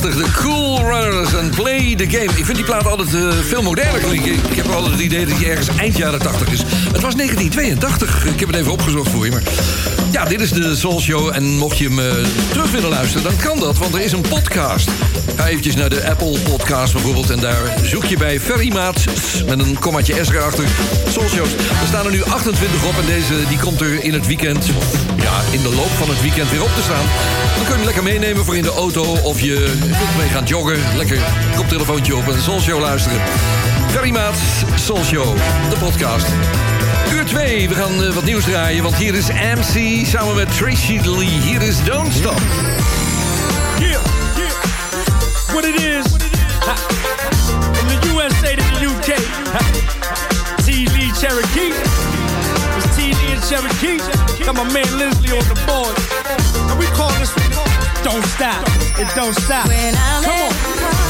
de 0.00 0.24
Cool 0.32 0.78
Runners 0.78 1.32
en 1.32 1.50
Play 1.50 1.94
the 1.94 2.10
Game. 2.10 2.30
Ik 2.36 2.44
vind 2.44 2.54
die 2.56 2.64
plaat 2.64 2.86
altijd 2.86 3.14
eh, 3.14 3.30
veel 3.42 3.62
moderner. 3.62 4.14
Ik 4.14 4.56
heb 4.56 4.66
altijd 4.66 4.92
het 4.92 5.02
idee 5.02 5.26
dat 5.26 5.38
die 5.38 5.46
ergens 5.46 5.68
eind 5.76 5.96
jaren 5.96 6.18
80 6.18 6.48
is. 6.48 6.62
Het 6.62 7.00
was 7.00 7.14
1982. 7.14 8.26
Ik 8.26 8.40
heb 8.40 8.48
het 8.48 8.58
even 8.58 8.72
opgezocht 8.72 9.10
voor 9.10 9.24
je. 9.24 9.30
Maar 9.30 9.42
ja, 10.12 10.24
dit 10.24 10.40
is 10.40 10.50
de 10.50 10.76
Soul 10.76 11.00
Show. 11.00 11.30
En 11.34 11.56
mocht 11.56 11.78
je 11.78 11.88
hem 11.88 11.98
eh, 11.98 12.12
terug 12.50 12.70
willen 12.70 12.90
luisteren, 12.90 13.22
dan 13.22 13.36
kan 13.36 13.58
dat. 13.58 13.78
Want 13.78 13.94
er 13.94 14.00
is 14.00 14.12
een 14.12 14.24
podcast. 14.28 14.90
Ga 15.44 15.50
eventjes 15.50 15.76
naar 15.76 15.88
de 15.88 16.08
Apple 16.08 16.38
Podcast 16.38 16.92
bijvoorbeeld. 16.92 17.30
En 17.30 17.40
daar 17.40 17.74
zoek 17.82 18.04
je 18.04 18.16
bij 18.16 18.40
Ferry 18.40 18.72
Maat 18.72 19.04
met 19.46 19.58
een 19.58 19.78
kommaatje 19.78 20.24
S 20.24 20.28
erachter. 20.28 20.64
Soul 21.08 21.28
Shows. 21.28 21.52
Er 21.54 21.86
staan 21.86 22.04
er 22.04 22.10
nu 22.10 22.22
28 22.22 22.84
op. 22.84 22.98
En 22.98 23.06
deze 23.06 23.34
die 23.48 23.58
komt 23.58 23.80
er 23.80 24.04
in 24.04 24.12
het 24.12 24.26
weekend, 24.26 24.66
ja, 25.16 25.40
in 25.50 25.62
de 25.62 25.74
loop 25.74 25.88
van 25.88 26.08
het 26.08 26.20
weekend 26.22 26.50
weer 26.50 26.62
op 26.62 26.74
te 26.74 26.82
staan. 26.82 27.04
Dan 27.56 27.64
kun 27.64 27.66
je 27.66 27.72
hem 27.72 27.84
lekker 27.84 28.02
meenemen 28.02 28.44
voor 28.44 28.56
in 28.56 28.62
de 28.62 28.70
auto. 28.70 29.02
Of 29.02 29.40
je 29.40 29.54
wilt 29.80 30.16
mee 30.16 30.28
gaan 30.28 30.44
joggen. 30.44 30.78
Lekker 30.96 31.18
koptelefoontje 31.56 32.16
op 32.16 32.28
en 32.28 32.42
Soul 32.42 32.60
Show 32.60 32.80
luisteren. 32.80 33.20
Ferry 33.90 34.10
Maat, 34.10 34.36
Soul 34.74 35.04
Show, 35.04 35.36
de 35.70 35.76
podcast. 35.76 36.26
Uur 37.12 37.24
2, 37.24 37.68
we 37.68 37.74
gaan 37.74 38.04
eh, 38.04 38.14
wat 38.14 38.24
nieuws 38.24 38.44
draaien. 38.44 38.82
Want 38.82 38.94
hier 38.94 39.14
is 39.14 39.28
MC 39.28 40.06
samen 40.06 40.34
met 40.34 40.56
Tracy 40.56 41.00
Lee. 41.04 41.40
Hier 41.40 41.62
is 41.62 41.84
Don't 41.84 42.12
Stop. 42.12 42.83
What 45.64 45.76
it 45.76 45.82
is. 45.82 46.06
From 46.12 47.88
the 47.88 47.96
USA 48.12 48.54
to 48.54 48.60
the 48.60 48.84
UK. 48.84 49.16
Ha. 49.56 50.58
T. 50.62 50.84
Lee 50.92 51.10
Cherokee. 51.16 51.72
It's 52.76 52.94
T. 52.94 53.14
Lee 53.14 53.32
and 53.32 53.42
Cherokee. 53.48 53.96
Got 54.44 54.56
my 54.56 54.70
man 54.74 54.98
Leslie 54.98 55.32
on 55.32 55.44
the 55.48 55.56
board. 55.64 55.96
And 56.68 56.78
we 56.78 56.84
call 56.88 57.08
this 57.12 57.32
Don't 58.04 58.22
Stop. 58.36 58.68
It 59.00 59.08
don't 59.16 59.32
stop. 59.32 59.70
Come 60.22 60.36
on. 60.36 61.03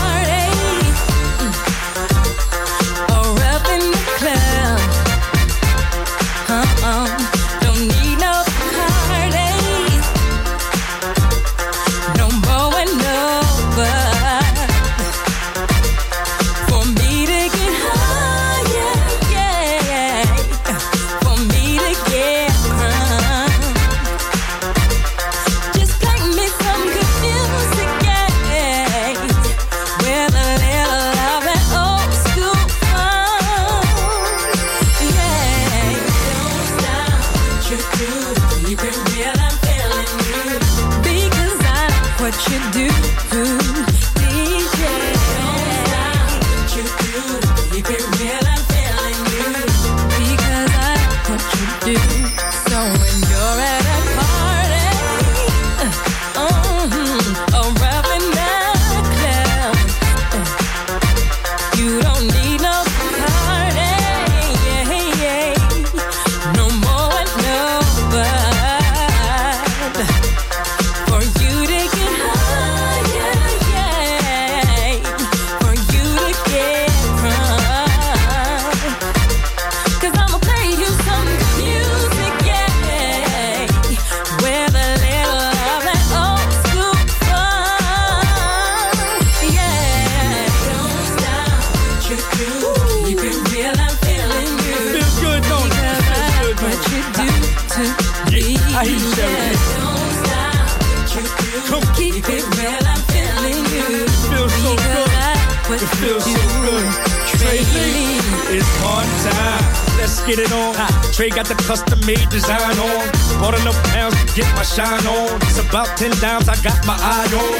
Made 112.06 112.28
design 112.28 112.76
on. 112.78 113.04
Bought 113.40 113.56
enough 113.60 113.76
pounds 113.92 114.14
to 114.20 114.24
get 114.36 114.48
my 114.54 114.62
shine 114.62 115.04
on. 115.08 115.36
It's 115.48 115.58
about 115.58 115.88
10 115.96 116.12
dimes 116.20 116.48
I 116.48 116.56
got 116.60 116.78
my 116.86 116.96
eye 116.96 117.28
on. 117.32 117.56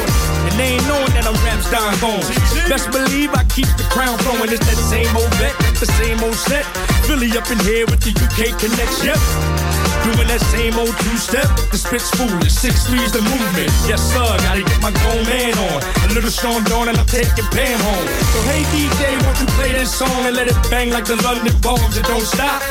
And 0.47 0.53
they 0.57 0.77
ain't 0.77 0.85
knowing 0.87 1.11
that 1.17 1.25
I'm 1.25 1.37
raps 1.45 1.69
dying 1.69 1.97
gone. 1.99 2.25
Best 2.69 2.89
believe 2.93 3.33
I 3.33 3.43
keep 3.49 3.67
the 3.77 3.85
crown 3.89 4.17
flowing. 4.21 4.49
It's 4.53 4.65
that 4.65 4.79
same 4.79 5.09
old 5.17 5.33
vet, 5.41 5.53
the 5.81 5.89
same 5.99 6.21
old 6.23 6.37
set. 6.37 6.65
Philly 7.09 7.29
up 7.37 7.49
in 7.51 7.59
here 7.65 7.85
with 7.89 8.01
the 8.01 8.13
UK 8.13 8.53
connection. 8.57 9.13
Yep. 9.13 9.21
Doing 10.05 10.29
that 10.29 10.41
same 10.53 10.77
old 10.77 10.93
two-step, 11.01 11.49
the 11.73 11.81
spit's 11.81 12.13
foolish, 12.13 12.53
six 12.53 12.85
threes 12.85 13.09
the 13.09 13.25
movement. 13.25 13.73
Yes, 13.89 13.97
sir, 14.13 14.21
gotta 14.45 14.61
get 14.61 14.77
my 14.77 14.93
grown 15.01 15.25
man 15.25 15.57
on. 15.57 15.81
A 16.05 16.13
little 16.13 16.29
Sean 16.29 16.61
Dawn 16.69 16.89
and 16.89 16.97
I'm 16.97 17.09
taking 17.09 17.45
Pam 17.49 17.79
home. 17.81 18.05
So 18.29 18.39
hey 18.45 18.61
DJ, 18.69 19.17
won't 19.25 19.39
you 19.41 19.49
play 19.57 19.73
this 19.73 19.89
song 19.89 20.29
and 20.29 20.35
let 20.35 20.47
it 20.47 20.57
bang 20.69 20.91
like 20.91 21.05
the 21.05 21.17
London 21.25 21.57
bombs? 21.61 21.97
It 21.97 22.05
don't 22.05 22.21
stop. 22.21 22.61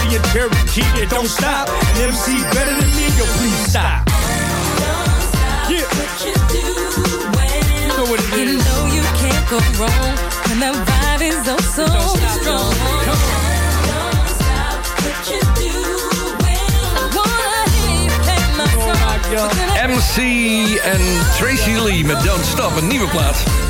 And 0.00 0.24
Cherokee, 0.32 1.06
don't 1.08 1.28
stop. 1.28 1.68
An 1.68 2.10
MC 2.10 2.42
better 2.52 2.74
than 2.74 2.90
me, 2.96 3.06
yo, 3.18 3.24
please 3.38 3.60
stop. 3.70 4.02
Yeah. 5.70 5.86
You 6.54 7.88
know 7.88 8.04
what 8.10 8.18
it 8.20 8.26
You 8.36 8.58
know 8.58 8.80
you 8.96 9.02
can't 9.22 9.46
go 9.48 9.58
wrong 9.78 10.14
when 10.48 10.58
the 10.60 10.72
vibe 10.86 11.22
is 11.22 11.48
oh 11.48 11.58
so 11.76 11.86
strong. 12.38 12.74
Don't 13.04 14.28
stop 14.34 14.76
what 15.02 15.18
you're 15.30 15.50
doing. 15.62 16.44
I 16.98 17.04
wanna 17.16 17.62
hear 17.74 18.02
you 18.04 18.14
play 18.26 18.42
my 18.58 18.70
song. 18.84 19.18
So 19.30 19.48
can 19.56 19.68
I- 19.70 19.94
MC 19.94 20.14
en 20.82 21.02
Tracy 21.38 21.76
Lee 21.84 22.04
met 22.04 22.22
Don't 22.24 22.44
Stop, 22.44 22.76
een 22.76 22.86
nieuwe 22.86 23.08
plaat. 23.08 23.63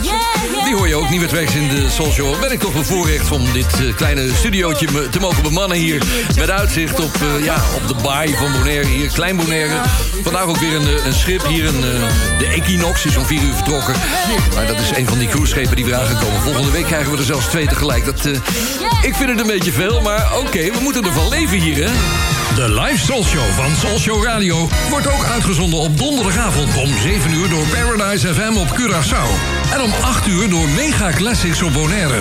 Hoor 0.75 0.89
je 0.89 0.95
ook 0.95 1.11
niet 1.11 1.21
meer 1.21 1.55
in 1.55 1.69
de 1.69 1.91
Soul 1.91 2.13
Show. 2.13 2.41
Ben 2.41 2.53
ik 2.53 2.61
toch 2.61 2.73
bevoorrecht 2.73 3.31
om 3.31 3.53
dit 3.53 3.81
eh, 3.81 3.95
kleine 3.97 4.35
studiootje 4.35 5.09
te 5.11 5.21
mogen 5.21 5.43
bemannen 5.43 5.77
hier. 5.77 6.03
Met 6.37 6.51
uitzicht 6.51 7.01
op, 7.01 7.15
eh, 7.15 7.45
ja, 7.45 7.57
op 7.75 7.89
de 7.89 7.95
baai 8.03 8.35
van 8.35 8.53
Bonaire 8.53 8.87
hier, 8.87 9.09
Klein 9.09 9.37
Bonaire. 9.37 9.75
Vandaag 10.23 10.45
ook 10.45 10.57
weer 10.57 10.75
een, 10.75 10.87
eh, 10.87 11.07
een 11.07 11.15
schip 11.15 11.47
hier, 11.47 11.67
een, 11.67 11.81
de 12.39 12.47
Equinox 12.47 13.05
is 13.05 13.17
om 13.17 13.25
vier 13.25 13.43
uur 13.43 13.55
vertrokken. 13.55 13.95
Maar 14.55 14.67
dat 14.67 14.81
is 14.81 14.97
een 14.97 15.07
van 15.07 15.19
die 15.19 15.29
cruiseschepen 15.29 15.77
die 15.77 15.85
weer 15.85 15.95
aangekomen. 15.95 16.41
Volgende 16.43 16.71
week 16.71 16.87
krijgen 16.87 17.13
we 17.13 17.19
er 17.19 17.25
zelfs 17.25 17.47
twee 17.47 17.67
tegelijk. 17.67 18.05
Dat, 18.05 18.27
ik 19.03 19.15
vind 19.15 19.31
het 19.31 19.41
een 19.41 19.47
beetje 19.47 19.73
veel, 19.73 20.01
maar 20.01 20.39
oké, 20.39 20.71
we 20.71 20.79
moeten 20.83 21.05
ervan 21.05 21.29
leven 21.29 21.59
hier, 21.59 21.85
hè. 21.85 21.93
De 22.55 22.81
live 22.81 23.05
Soul 23.05 23.25
Show 23.25 23.51
van 23.51 23.77
Soul 23.77 23.99
Show 23.99 24.25
Radio 24.25 24.69
wordt 24.91 25.07
ook 25.07 25.25
uitgezonden 25.25 25.79
op 25.79 25.99
donderdagavond 25.99 26.77
om 26.77 26.99
7 27.03 27.35
uur 27.35 27.49
door 27.49 27.67
Paradise 27.67 28.35
FM 28.35 28.57
op 28.57 28.69
Curaçao. 28.69 29.64
En 29.75 29.81
om 29.81 29.93
8 29.93 30.27
uur 30.27 30.49
door 30.49 30.69
Mega 30.69 31.11
Classics 31.11 31.63
op 31.63 31.73
Bonaire. 31.73 32.21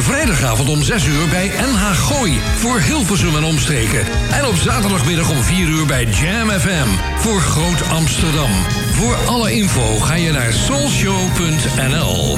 Vrijdagavond 0.00 0.68
om 0.68 0.82
6 0.82 1.06
uur 1.06 1.28
bij 1.28 1.46
NH 1.46 1.90
Gooi 1.90 2.40
voor 2.56 2.80
Hilversum 2.80 3.36
en 3.36 3.44
omstreken. 3.44 4.06
En 4.30 4.46
op 4.46 4.56
zaterdagmiddag 4.56 5.30
om 5.30 5.42
4 5.42 5.68
uur 5.68 5.86
bij 5.86 6.04
Jam 6.04 6.50
FM 6.50 6.88
voor 7.18 7.40
Groot 7.40 7.88
Amsterdam. 7.88 8.50
Voor 8.92 9.16
alle 9.26 9.52
info 9.52 9.98
ga 9.98 10.14
je 10.14 10.32
naar 10.32 10.52
soulshow.nl. 10.52 12.36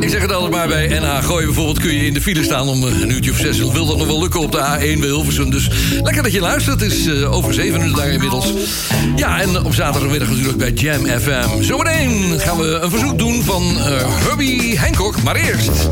Ik 0.00 0.08
zeg 0.08 0.20
het 0.20 0.32
altijd 0.32 0.52
maar 0.52 0.68
bij 0.68 0.98
NH 0.98 1.24
Gooi 1.24 1.44
bijvoorbeeld 1.44 1.80
kun 1.80 1.94
je 1.94 2.06
in 2.06 2.14
de 2.14 2.20
file 2.20 2.44
staan 2.44 2.68
om 2.68 2.86
eh, 2.86 3.00
een 3.00 3.10
uurtje 3.10 3.30
of 3.30 3.36
zes. 3.36 3.58
Wil 3.58 3.86
dat 3.86 3.96
nog 3.96 4.06
wel 4.06 4.20
lukken 4.20 4.40
op 4.40 4.52
de 4.52 4.58
A1 4.58 4.98
bij 4.98 5.08
Hilversum. 5.08 5.50
Dus 5.50 5.70
lekker 6.02 6.22
dat 6.22 6.32
je 6.32 6.40
luistert. 6.40 6.80
Het 6.80 6.92
is 6.92 7.06
eh, 7.06 7.32
over 7.32 7.54
zeven 7.54 7.80
uur 7.80 7.94
daar 7.94 8.08
inmiddels. 8.08 8.52
Ja, 9.16 9.40
en 9.40 9.64
op 9.64 9.74
zaterdagmiddag 9.74 10.28
natuurlijk 10.28 10.58
bij 10.58 10.70
Jam 10.70 11.06
FM. 11.06 11.62
Zometeen 11.62 12.40
gaan 12.40 12.58
we 12.58 12.78
een 12.82 12.90
verzoek 12.90 13.18
doen 13.18 13.44
van 13.44 13.62
eh 13.78 14.26
Herbie 14.26 14.78
Hancock. 14.78 15.22
Maar 15.22 15.36
eerst... 15.36 15.88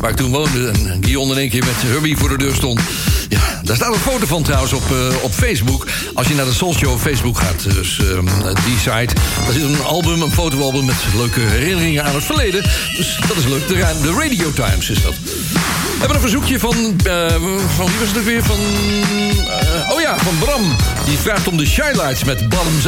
Waar 0.00 0.10
ik 0.10 0.16
toen 0.16 0.30
woonde. 0.30 0.68
En 0.68 0.98
Guillaume 1.00 1.32
in 1.32 1.38
één 1.38 1.50
keer 1.50 1.64
met 1.64 1.74
Herbie 1.76 2.16
voor 2.16 2.28
de 2.28 2.38
deur 2.38 2.54
stond. 2.54 2.80
Ja, 3.28 3.60
daar 3.62 3.76
staat 3.76 3.94
een 3.94 4.00
foto 4.00 4.26
van 4.26 4.42
trouwens 4.42 4.72
op, 4.72 4.90
eh, 4.90 5.22
op 5.22 5.32
Facebook. 5.32 5.86
Als 6.14 6.26
je 6.26 6.34
naar 6.34 6.44
de 6.44 6.52
Soul 6.52 6.74
Show 6.74 6.98
Facebook 6.98 7.38
gaat, 7.38 7.74
dus 7.74 7.98
ehm, 7.98 8.24
die 8.64 8.78
site. 8.78 9.14
Daar 9.44 9.52
zit 9.52 9.62
een 9.62 9.82
album, 9.82 10.22
een 10.22 10.32
fotoalbum 10.32 10.84
met 10.84 10.94
leuke 11.16 11.40
herinneringen 11.40 12.04
aan 12.04 12.14
het 12.14 12.24
verleden. 12.24 12.62
Dus 12.96 13.18
dat 13.28 13.36
is 13.36 13.44
leuk. 13.44 13.68
De, 13.68 13.74
de 14.02 14.12
Radio 14.12 14.52
Times 14.52 14.90
is 14.90 15.02
dat. 15.02 15.14
We 15.22 15.98
hebben 15.98 16.16
een 16.16 16.22
verzoekje 16.22 16.58
van, 16.58 16.74
eh, 17.04 17.30
van 17.76 17.86
wie 17.86 17.98
was 17.98 18.08
het 18.08 18.18
ook 18.18 18.24
weer? 18.24 18.42
Van, 18.44 18.58
eh, 18.58 19.90
oh 19.90 20.00
ja, 20.00 20.18
van 20.18 20.38
Bram. 20.38 20.76
Die 21.04 21.18
vraagt 21.18 21.48
om 21.48 21.56
de 21.56 21.66
Shylights 21.66 22.24
met 22.24 22.48
Bottoms 22.48 22.86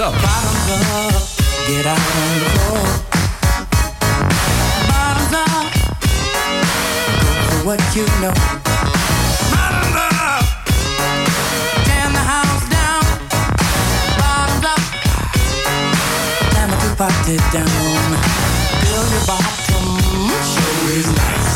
what 7.64 7.80
you 7.96 8.04
know. 8.20 8.32
Tear 11.86 12.08
the 12.12 12.24
house 12.32 12.68
down. 12.68 13.02
Bottoms 14.18 14.64
up. 14.66 14.80
Party 16.98 17.36
down. 17.52 17.66
Build 18.82 19.08
your 19.10 19.24
bottom. 19.26 19.86
Show 20.52 20.74
is 20.92 21.06
nice. 21.06 21.53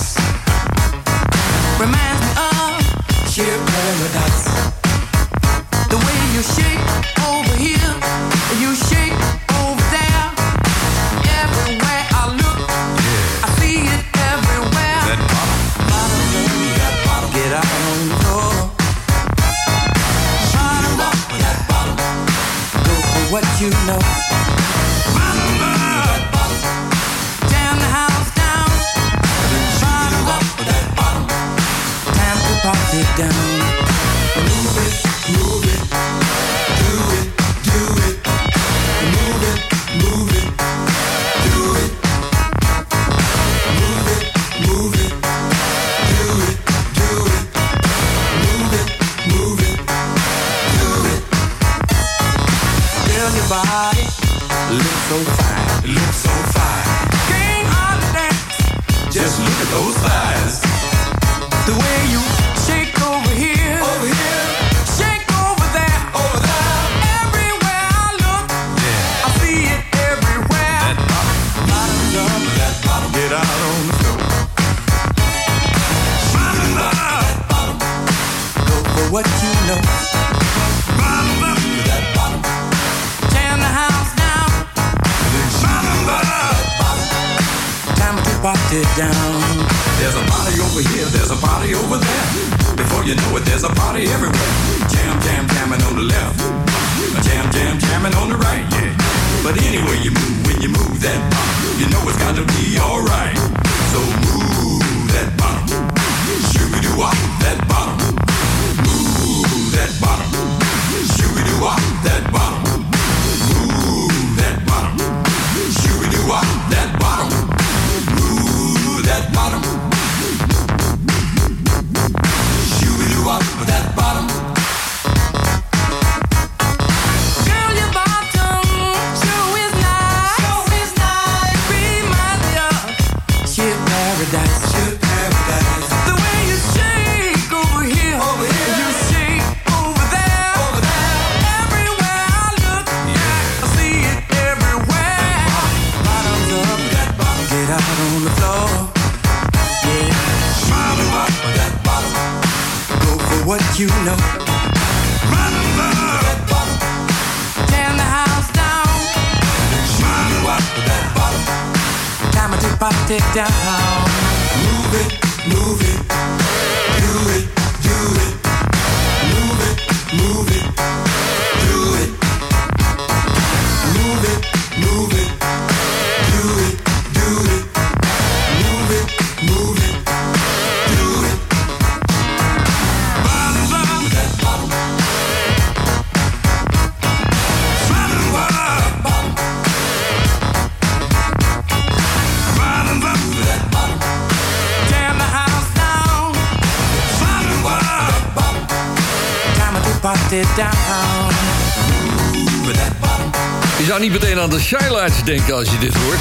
de 204.58 204.64
Shylights 204.64 205.24
denken 205.24 205.54
als 205.54 205.70
je 205.70 205.78
dit 205.78 205.94
hoort. 205.94 206.18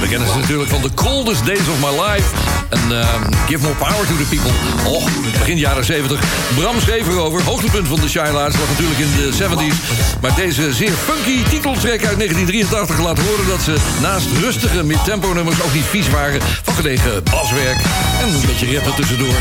We 0.00 0.08
kennen 0.08 0.28
ze 0.28 0.38
natuurlijk 0.38 0.70
van 0.70 0.80
The 0.80 0.94
Coldest 0.94 1.46
Days 1.46 1.68
of 1.72 1.78
My 1.80 2.02
Life. 2.02 2.28
En 2.68 3.00
ehm, 3.00 3.22
Give 3.46 3.62
More 3.62 3.74
Power 3.74 4.06
to 4.06 4.16
the 4.16 4.28
People. 4.34 4.52
Oh, 4.90 5.04
begin 5.38 5.58
jaren 5.58 5.84
70. 5.84 6.20
Bram 6.54 6.80
schreef 6.80 7.08
erover. 7.08 7.42
Hoogtepunt 7.42 7.88
van 7.88 8.00
de 8.00 8.08
Shylights 8.08 8.56
lag 8.58 8.68
natuurlijk 8.68 8.98
in 8.98 9.10
de 9.16 9.32
70s. 9.32 10.20
Maar 10.20 10.34
deze 10.34 10.72
zeer 10.72 10.92
funky 10.92 11.42
titeltrack 11.48 12.04
uit 12.08 12.18
1983 12.18 12.98
laat 12.98 13.18
horen... 13.18 13.46
dat 13.46 13.62
ze 13.62 13.76
naast 14.00 14.26
rustige 14.40 14.84
midtempo 14.84 15.32
nummers 15.32 15.62
ook 15.62 15.74
niet 15.74 15.84
vies 15.84 16.10
waren. 16.10 16.40
Van 16.62 16.74
gelegen 16.74 17.22
baswerk 17.22 17.78
en 18.20 18.28
een 18.28 18.46
beetje 18.46 18.66
rippen 18.66 18.94
tussendoor. 18.94 19.36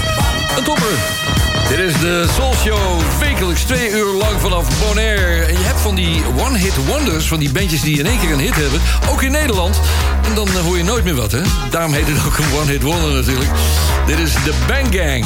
Een 0.58 0.64
topper. 0.64 1.29
Dit 1.70 1.80
is 1.80 2.00
de 2.00 2.26
Soul 2.34 2.54
Show, 2.54 3.00
wekelijks 3.20 3.62
twee 3.62 3.90
uur 3.90 4.14
lang 4.14 4.40
vanaf 4.40 4.88
Bonaire. 4.88 5.46
En 5.46 5.58
je 5.58 5.64
hebt 5.64 5.80
van 5.80 5.96
die 5.96 6.22
one-hit 6.38 6.86
wonders, 6.86 7.28
van 7.28 7.40
die 7.40 7.52
bandjes 7.52 7.82
die 7.82 8.00
in 8.00 8.06
één 8.06 8.20
keer 8.20 8.32
een 8.32 8.40
hit 8.40 8.56
hebben... 8.56 8.82
ook 9.10 9.22
in 9.22 9.32
Nederland. 9.32 9.80
En 10.24 10.36
dan 10.36 10.48
eh, 10.48 10.54
hoor 10.54 10.78
je 10.78 10.84
nooit 10.84 11.04
meer 11.04 11.16
wat, 11.16 11.32
hè? 11.32 11.42
Daarom 11.70 11.94
heet 11.94 12.08
het 12.08 12.26
ook 12.26 12.38
een 12.38 12.60
one-hit 12.60 12.82
wonder 12.82 13.14
natuurlijk. 13.14 13.50
Dit 14.06 14.20
is 14.20 14.34
de 14.34 14.54
Bang 14.68 14.96
Gang. 14.96 15.26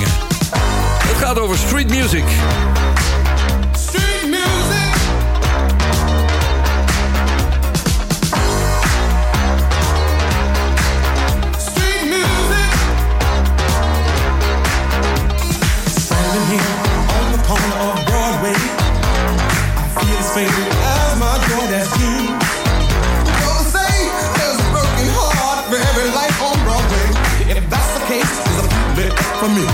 Het 1.08 1.18
gaat 1.18 1.40
over 1.40 1.58
street 1.58 1.90
music. 1.90 2.24
for 29.44 29.50
me. 29.50 29.73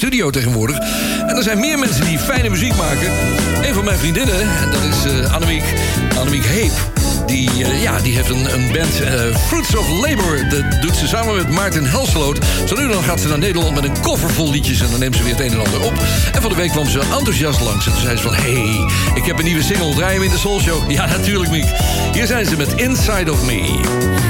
studio 0.00 0.30
tegenwoordig. 0.30 0.78
En 1.26 1.36
er 1.36 1.42
zijn 1.42 1.60
meer 1.60 1.78
mensen 1.78 2.04
die 2.04 2.18
fijne 2.18 2.48
muziek 2.48 2.76
maken. 2.76 3.10
Een 3.62 3.74
van 3.74 3.84
mijn 3.84 3.98
vriendinnen, 3.98 4.48
dat 4.70 4.82
is 4.82 5.12
uh, 5.12 5.34
Annemiek, 5.34 5.64
Annemiek 6.18 6.44
Heep. 6.44 6.72
Die, 7.26 7.50
eh, 7.64 7.82
ja, 7.82 7.98
die 7.98 8.14
heeft 8.14 8.28
een, 8.28 8.54
een 8.54 8.72
band, 8.72 9.00
eh, 9.00 9.36
Fruits 9.46 9.76
of 9.76 9.88
Labor. 9.88 10.48
Dat 10.48 10.82
doet 10.82 10.96
ze 10.96 11.06
samen 11.06 11.36
met 11.36 11.48
Maarten 11.48 11.84
Helsloot. 11.84 12.38
Zo 12.66 12.76
nu 12.76 12.92
gaat 12.92 13.20
ze 13.20 13.28
naar 13.28 13.38
Nederland 13.38 13.74
met 13.74 13.84
een 13.84 14.00
koffer 14.00 14.30
vol 14.30 14.50
liedjes... 14.50 14.80
en 14.80 14.90
dan 14.90 15.00
neemt 15.00 15.16
ze 15.16 15.22
weer 15.22 15.36
het 15.36 15.40
een 15.40 15.52
en 15.52 15.64
ander 15.64 15.82
op. 15.82 15.92
En 16.32 16.42
van 16.42 16.50
de 16.50 16.56
week 16.56 16.70
kwam 16.70 16.88
ze 16.88 17.00
enthousiast 17.00 17.60
langs. 17.60 17.86
En 17.86 17.92
toen 17.92 18.02
zei 18.02 18.16
ze 18.16 18.22
van, 18.22 18.34
hey, 18.34 18.90
ik 19.14 19.24
heb 19.24 19.38
een 19.38 19.44
nieuwe 19.44 19.62
single. 19.62 19.94
Draai 19.94 20.14
hem 20.14 20.22
in 20.22 20.30
de 20.30 20.38
Soul 20.38 20.60
Show. 20.60 20.90
Ja, 20.90 21.06
natuurlijk, 21.06 21.50
Miek. 21.50 21.66
Hier 22.12 22.26
zijn 22.26 22.46
ze 22.46 22.56
met 22.56 22.72
Inside 22.74 23.32
of 23.32 23.44
Me. 23.44 24.29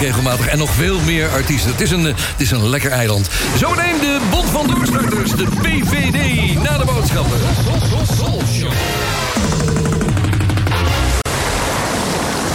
regelmatig. 0.00 0.46
En 0.46 0.58
nog 0.58 0.70
veel 0.70 1.00
meer 1.00 1.28
artiesten. 1.28 1.70
Het 1.70 1.80
is 1.80 1.90
een, 1.90 2.06
eh, 2.06 2.14
het 2.16 2.40
is 2.40 2.50
een 2.50 2.68
lekker 2.68 2.90
eiland. 2.90 3.28
Zo 3.58 3.74
neemt 3.74 4.00
de 4.00 4.18
Bond 4.30 4.50
van 4.50 4.66
Doorstarters, 4.66 5.30
de 5.30 5.46
PVD. 5.62 6.54
Na 6.62 6.78
de 6.78 6.84
boodschappen. 6.84 7.38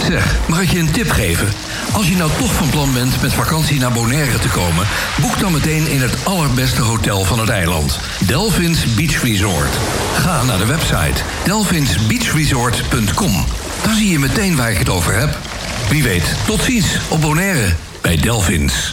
Zeg, 0.06 0.36
mag 0.48 0.60
ik 0.60 0.70
je 0.70 0.78
een 0.78 0.90
tip 0.90 1.10
geven? 1.10 1.48
Als 1.92 2.08
je 2.08 2.16
nou 2.16 2.30
toch 2.38 2.52
van 2.52 2.68
plan 2.68 2.92
bent 2.92 3.22
met 3.22 3.32
vakantie 3.32 3.78
naar 3.78 3.92
Bonaire 3.92 4.38
te 4.38 4.48
komen, 4.48 4.86
boek 5.20 5.38
dan 5.38 5.52
meteen 5.52 5.88
in 5.88 6.00
het 6.00 6.24
allerbeste 6.24 6.82
hotel 6.82 7.24
van 7.24 7.38
het 7.38 7.48
eiland: 7.48 7.98
Delphins 8.26 8.94
Beach 8.94 9.22
Resort. 9.22 9.78
Ga 10.14 10.42
naar 10.42 10.58
de 10.58 10.66
website 10.66 11.22
delphinsbeachresort.com. 11.44 13.44
Dan 13.82 13.94
zie 13.94 14.08
je 14.08 14.18
meteen 14.18 14.56
waar 14.56 14.70
ik 14.70 14.78
het 14.78 14.88
over 14.88 15.18
heb. 15.18 15.38
Wie 15.92 16.02
weet, 16.02 16.34
tot 16.46 16.62
ziens 16.62 16.98
op 17.10 17.20
Bonaire 17.20 17.74
bij 18.00 18.16
Delphins. 18.16 18.92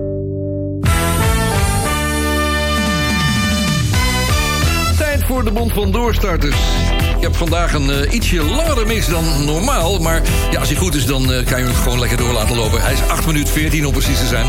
De 5.43 5.51
Bond 5.51 5.73
van 5.73 5.91
Doorstarters. 5.91 7.00
Ik 7.21 7.27
heb 7.27 7.35
vandaag 7.35 7.73
een 7.73 7.89
eh, 7.91 8.13
ietsje 8.13 8.43
langere 8.43 8.85
mix 8.85 9.07
dan 9.07 9.45
normaal. 9.45 9.99
Maar 9.99 10.21
ja, 10.51 10.59
als 10.59 10.69
hij 10.69 10.77
goed 10.77 10.95
is, 10.95 11.05
dan 11.05 11.33
eh, 11.33 11.45
kan 11.45 11.59
je 11.59 11.65
hem 11.65 11.75
gewoon 11.75 11.99
lekker 11.99 12.17
door 12.17 12.33
laten 12.33 12.55
lopen. 12.55 12.81
Hij 12.81 12.93
is 12.93 12.99
8 13.07 13.25
minuten 13.25 13.53
14 13.53 13.85
om 13.85 13.91
precies 13.91 14.19
te 14.19 14.25
zijn. 14.25 14.45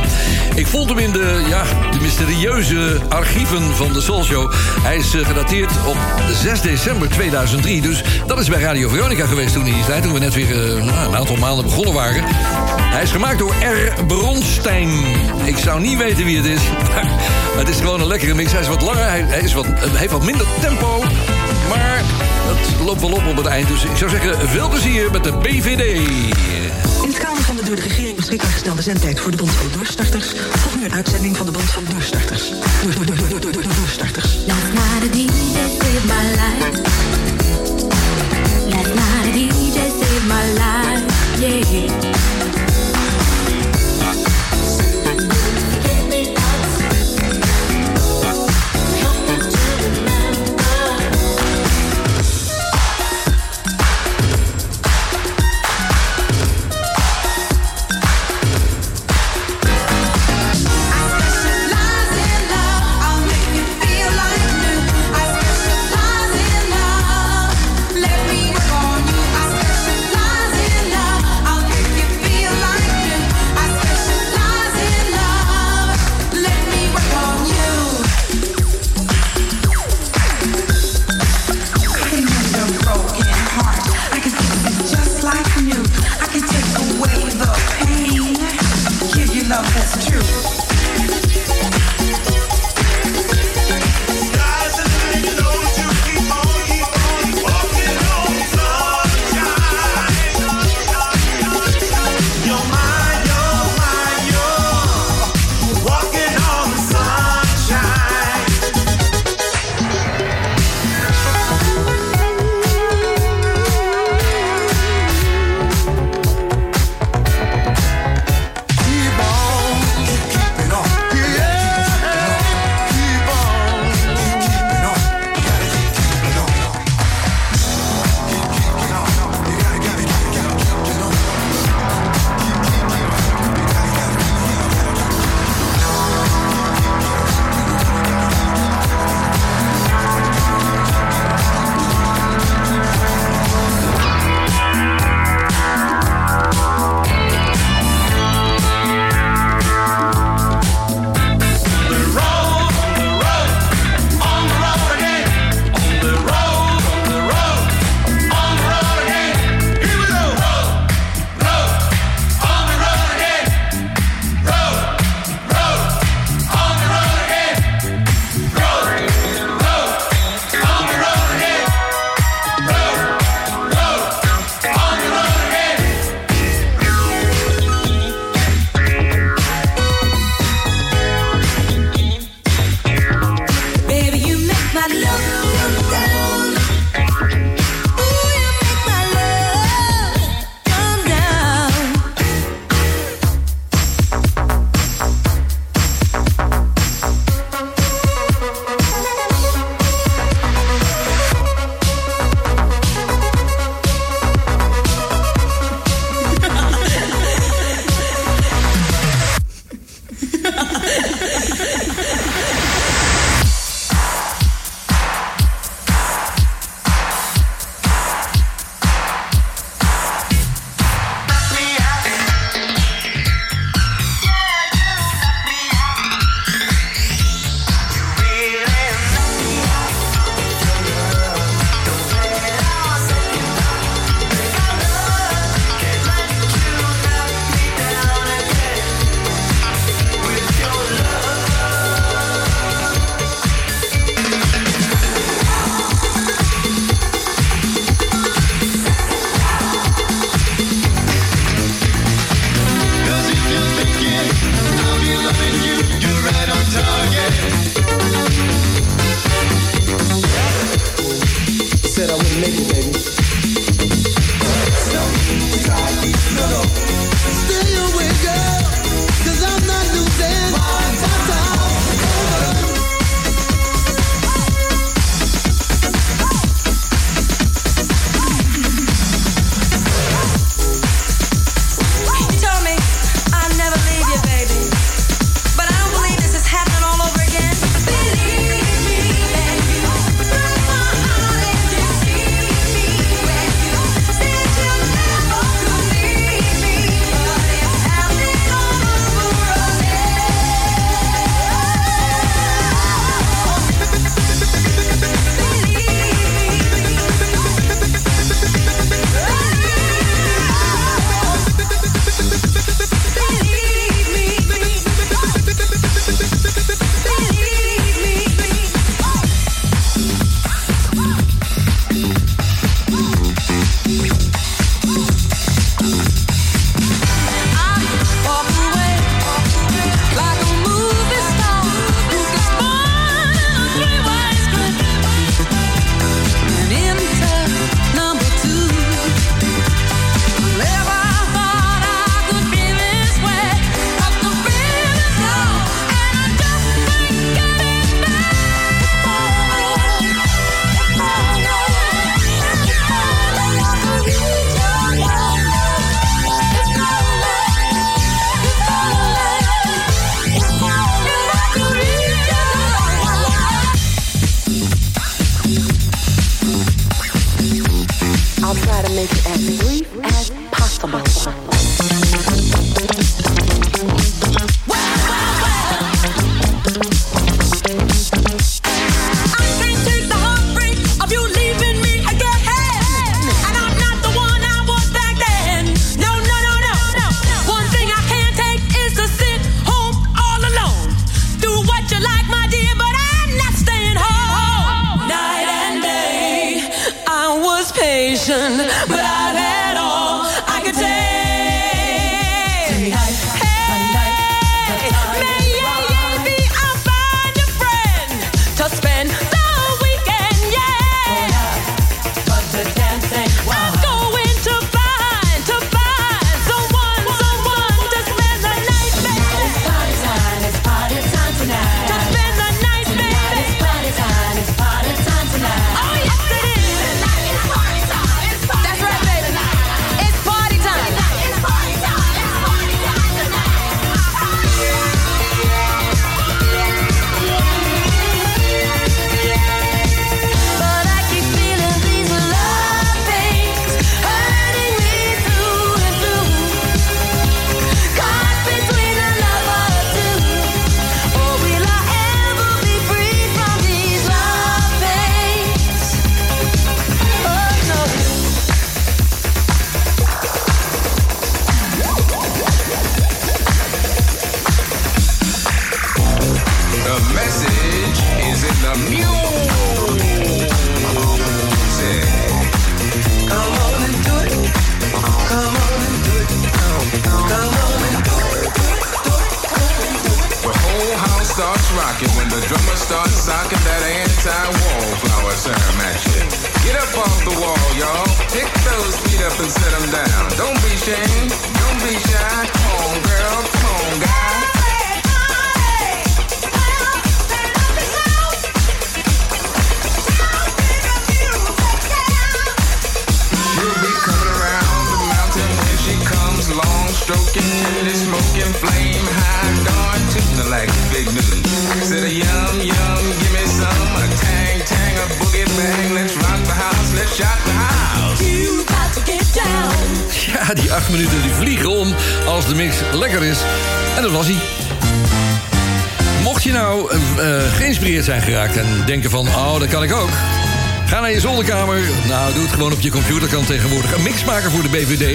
Ik 0.54 0.66
vond 0.66 0.88
hem 0.88 0.98
in 0.98 1.12
de, 1.12 1.44
ja, 1.48 1.62
de 1.90 2.00
mysterieuze 2.00 3.00
archieven 3.08 3.76
van 3.76 3.92
de 3.92 4.00
Soul 4.00 4.24
Show. 4.24 4.52
Hij 4.82 4.96
is 4.96 5.14
eh, 5.14 5.26
gedateerd 5.26 5.70
op 5.86 5.96
6 6.42 6.60
december 6.60 7.08
2003. 7.08 7.80
Dus 7.80 8.02
dat 8.26 8.38
is 8.38 8.48
bij 8.48 8.60
Radio 8.60 8.88
Veronica 8.88 9.26
geweest 9.26 9.52
toen 9.52 9.64
die 9.64 9.84
tijd. 9.86 10.02
Toen 10.02 10.12
we 10.12 10.18
net 10.18 10.34
weer 10.34 10.56
nou, 10.84 11.08
een 11.08 11.16
aantal 11.16 11.36
maanden 11.36 11.64
begonnen 11.64 11.94
waren. 11.94 12.24
Hij 12.80 13.02
is 13.02 13.10
gemaakt 13.10 13.38
door 13.38 13.54
R. 13.54 14.04
Bronstein. 14.04 14.90
Ik 15.44 15.56
zou 15.56 15.80
niet 15.80 15.98
weten 15.98 16.24
wie 16.24 16.36
het 16.36 16.46
is. 16.46 16.60
Maar 17.52 17.64
het 17.64 17.74
is 17.74 17.80
gewoon 17.80 18.00
een 18.00 18.06
lekkere 18.06 18.34
mix. 18.34 18.52
Hij 18.52 18.60
is 18.60 18.68
wat 18.68 18.82
langer, 18.82 19.08
hij, 19.08 19.24
hij 19.26 19.40
is 19.40 19.52
wat, 19.52 19.66
hij 19.66 19.98
heeft 19.98 20.12
wat 20.12 20.24
minder 20.24 20.46
tempo. 20.60 21.04
Maar 21.68 22.02
het 22.56 22.80
loopt 22.84 23.00
wel 23.00 23.12
op 23.12 23.26
op 23.26 23.36
het 23.36 23.46
eind. 23.46 23.68
Dus 23.68 23.84
ik 23.84 23.96
zou 23.96 24.10
zeggen, 24.10 24.48
veel 24.48 24.68
plezier 24.68 25.10
met 25.10 25.24
de 25.24 25.32
BVD. 25.32 25.96
In 27.02 27.08
het 27.08 27.18
kader 27.18 27.42
van 27.42 27.56
de 27.56 27.64
door 27.64 27.76
de 27.76 27.82
regering 27.82 28.16
beschikbaar 28.16 28.50
gestelde 28.50 28.82
zendtijd 28.82 29.20
voor 29.20 29.30
de 29.30 29.36
Bond 29.36 29.50
van 29.50 29.66
Doorstarters... 29.76 30.26
volgt 30.28 30.76
nu 30.78 30.84
een 30.84 30.92
uitzending 30.92 31.36
van 31.36 31.46
de 31.46 31.52
Bond 31.52 31.70
van 31.70 31.84
Doorstarters. 31.90 32.48
Door, 32.82 32.94
door, 32.94 33.06
door, 33.06 33.16
door, 33.16 33.40
door, 33.40 33.52
door, 33.52 33.62
doorstarters. 33.62 34.36
Last 34.46 34.72
night 34.72 35.02
a 35.04 35.12
DJ 35.12 35.28
saved 35.78 36.04
my 36.04 36.22
life. 36.40 36.80
Last 38.68 38.94
night 38.94 39.26
a 39.26 39.32
DJ 39.32 39.78
saved 40.00 40.26
my 40.26 40.44
life. 40.52 41.02
Yeah. 41.38 42.51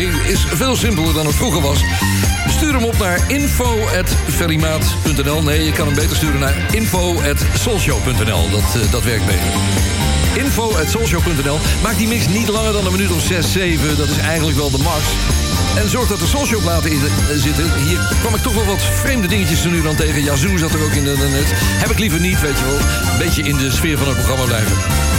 Is 0.05 0.45
veel 0.53 0.75
simpeler 0.75 1.13
dan 1.13 1.25
het 1.25 1.35
vroeger 1.35 1.61
was. 1.61 1.83
Stuur 2.47 2.73
hem 2.73 2.83
op 2.83 2.97
naar 2.97 3.19
info.ferrymaat.nl. 3.27 5.43
Nee, 5.43 5.63
je 5.63 5.71
kan 5.71 5.85
hem 5.85 5.95
beter 5.95 6.15
sturen 6.15 6.39
naar 6.39 6.65
info.soulshow.nl. 6.71 8.49
Dat, 8.49 8.75
uh, 8.75 8.91
dat 8.91 9.03
werkt 9.03 9.25
beter 9.25 9.51
info.soulshow.nl. 10.37 11.59
Maak 11.83 11.97
die 11.97 12.07
mix 12.07 12.27
niet 12.27 12.47
langer 12.47 12.73
dan 12.73 12.85
een 12.85 12.91
minuut 12.91 13.11
of 13.11 13.21
6, 13.21 13.51
7. 13.51 13.97
Dat 13.97 14.07
is 14.07 14.17
eigenlijk 14.17 14.57
wel 14.57 14.71
de 14.71 14.77
max. 14.77 15.03
En 15.75 15.89
zorg 15.89 16.07
dat 16.07 16.21
er 16.21 16.27
soulshowplaten 16.27 16.91
in 16.91 17.01
eh, 17.01 17.35
zitten. 17.35 17.83
Hier 17.83 18.15
kwam 18.19 18.35
ik 18.35 18.41
toch 18.41 18.53
wel 18.53 18.65
wat 18.65 18.81
vreemde 18.81 19.27
dingetjes 19.27 19.63
er 19.63 19.71
nu 19.71 19.81
dan 19.81 19.95
tegen. 19.95 20.23
Yazoo 20.23 20.57
zat 20.57 20.73
er 20.73 20.83
ook 20.83 20.93
in 20.93 21.03
de 21.03 21.27
net. 21.31 21.51
Heb 21.55 21.89
ik 21.89 21.99
liever 21.99 22.19
niet, 22.19 22.41
weet 22.41 22.57
je 22.57 22.65
wel. 22.65 22.79
Een 23.11 23.17
beetje 23.17 23.43
in 23.43 23.57
de 23.57 23.71
sfeer 23.71 23.97
van 23.97 24.07
het 24.07 24.17
programma 24.17 24.45
blijven. 24.45 25.16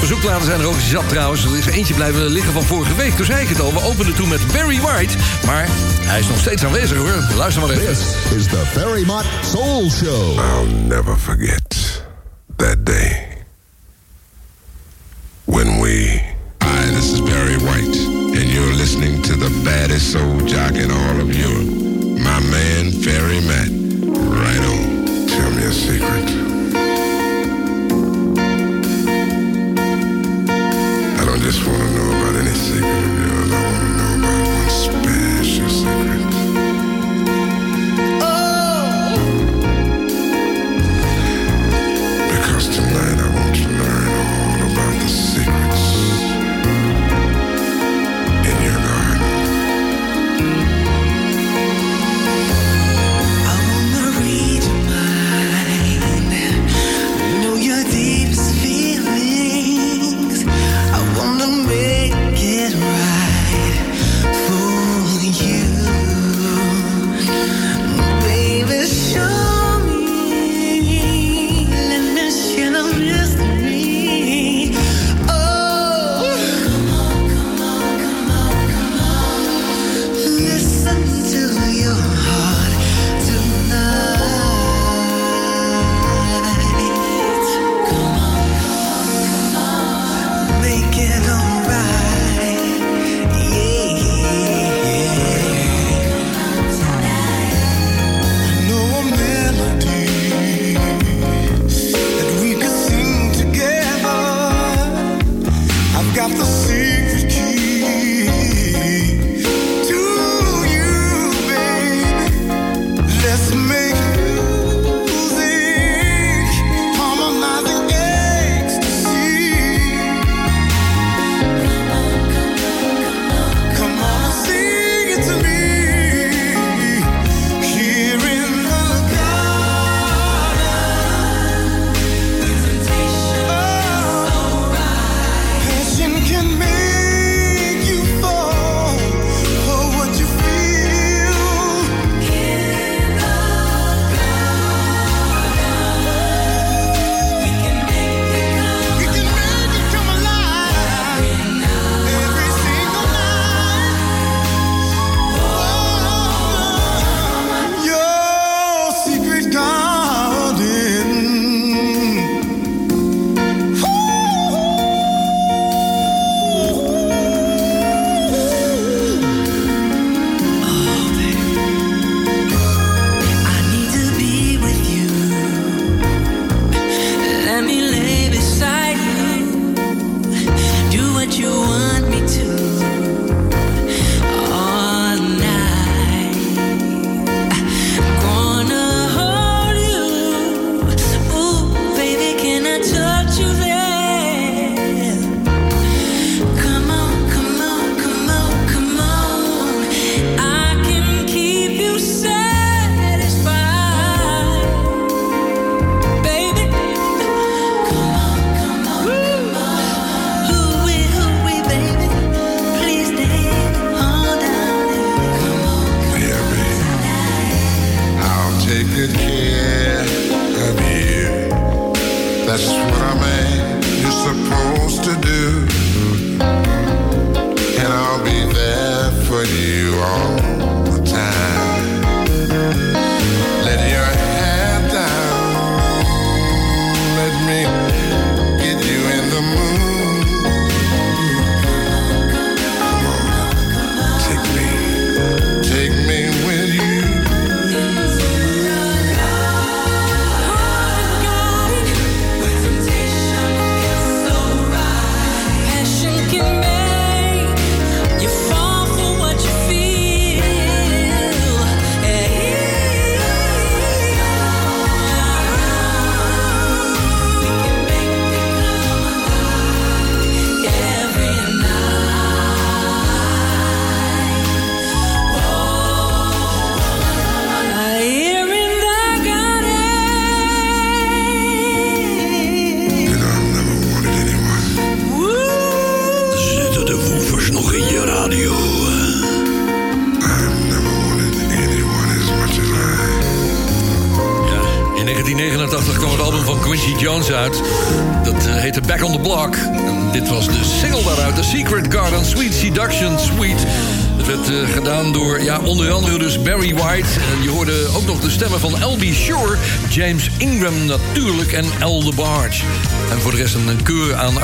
Bezoekladen 0.00 0.46
zijn 0.46 0.60
er 0.60 0.66
ook 0.66 0.80
zat 0.80 1.08
trouwens. 1.08 1.44
Er 1.44 1.56
is 1.56 1.66
eentje 1.66 1.94
blijven 1.94 2.26
liggen 2.26 2.52
van 2.52 2.62
vorige 2.62 2.94
week. 2.94 3.14
Toen 3.14 3.24
zei 3.26 3.42
ik 3.42 3.48
het 3.48 3.60
al, 3.60 3.72
we 3.72 3.82
openden 3.82 4.14
toen 4.14 4.28
met 4.28 4.40
Barry 4.52 4.80
White. 4.80 5.14
Maar 5.46 5.66
hij 6.00 6.20
is 6.20 6.28
nog 6.28 6.38
steeds 6.38 6.64
aanwezig 6.64 6.96
hoor. 6.96 7.24
Luister 7.36 7.62
maar 7.62 7.70
even. 7.70 7.86
This 7.86 8.36
is 8.36 8.46
the 8.46 8.62
Barry 8.74 9.04
Mott 9.04 9.24
Soul 9.52 9.90
Show. 9.90 10.38
I'll 10.38 10.86
never 10.86 11.16
forget 11.16 12.02
that 12.56 12.86
day. 12.86 13.05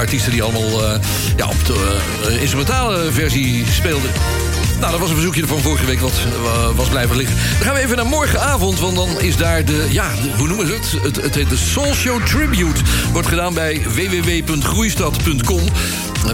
Artiesten 0.02 0.32
die 0.32 0.42
allemaal 0.42 0.84
eh, 0.84 1.00
ja, 1.36 1.46
op 1.46 1.66
de 1.66 1.98
eh, 2.26 2.40
instrumentale 2.40 3.12
versie 3.12 3.64
speelden. 3.70 4.10
Nou, 4.80 4.90
dat 4.90 5.00
was 5.00 5.08
een 5.08 5.14
verzoekje 5.14 5.46
van 5.46 5.58
vorige 5.58 5.86
week 5.86 6.00
wat 6.00 6.12
eh, 6.12 6.76
was 6.76 6.88
blijven 6.88 7.16
liggen. 7.16 7.36
Dan 7.36 7.66
gaan 7.66 7.74
we 7.74 7.80
even 7.80 7.96
naar 7.96 8.06
morgenavond, 8.06 8.78
want 8.80 8.96
dan 8.96 9.20
is 9.20 9.36
daar 9.36 9.64
de... 9.64 9.86
Ja, 9.90 10.10
hoe 10.36 10.48
noemen 10.48 10.66
ze 10.66 10.72
het? 10.72 11.02
Het, 11.02 11.22
het 11.22 11.34
heet 11.34 11.48
de 11.48 11.56
Soul 11.56 11.94
Show 11.94 12.26
Tribute. 12.26 12.80
Wordt 13.12 13.28
gedaan 13.28 13.54
bij 13.54 13.82
www.groeistad.com. 13.82 15.60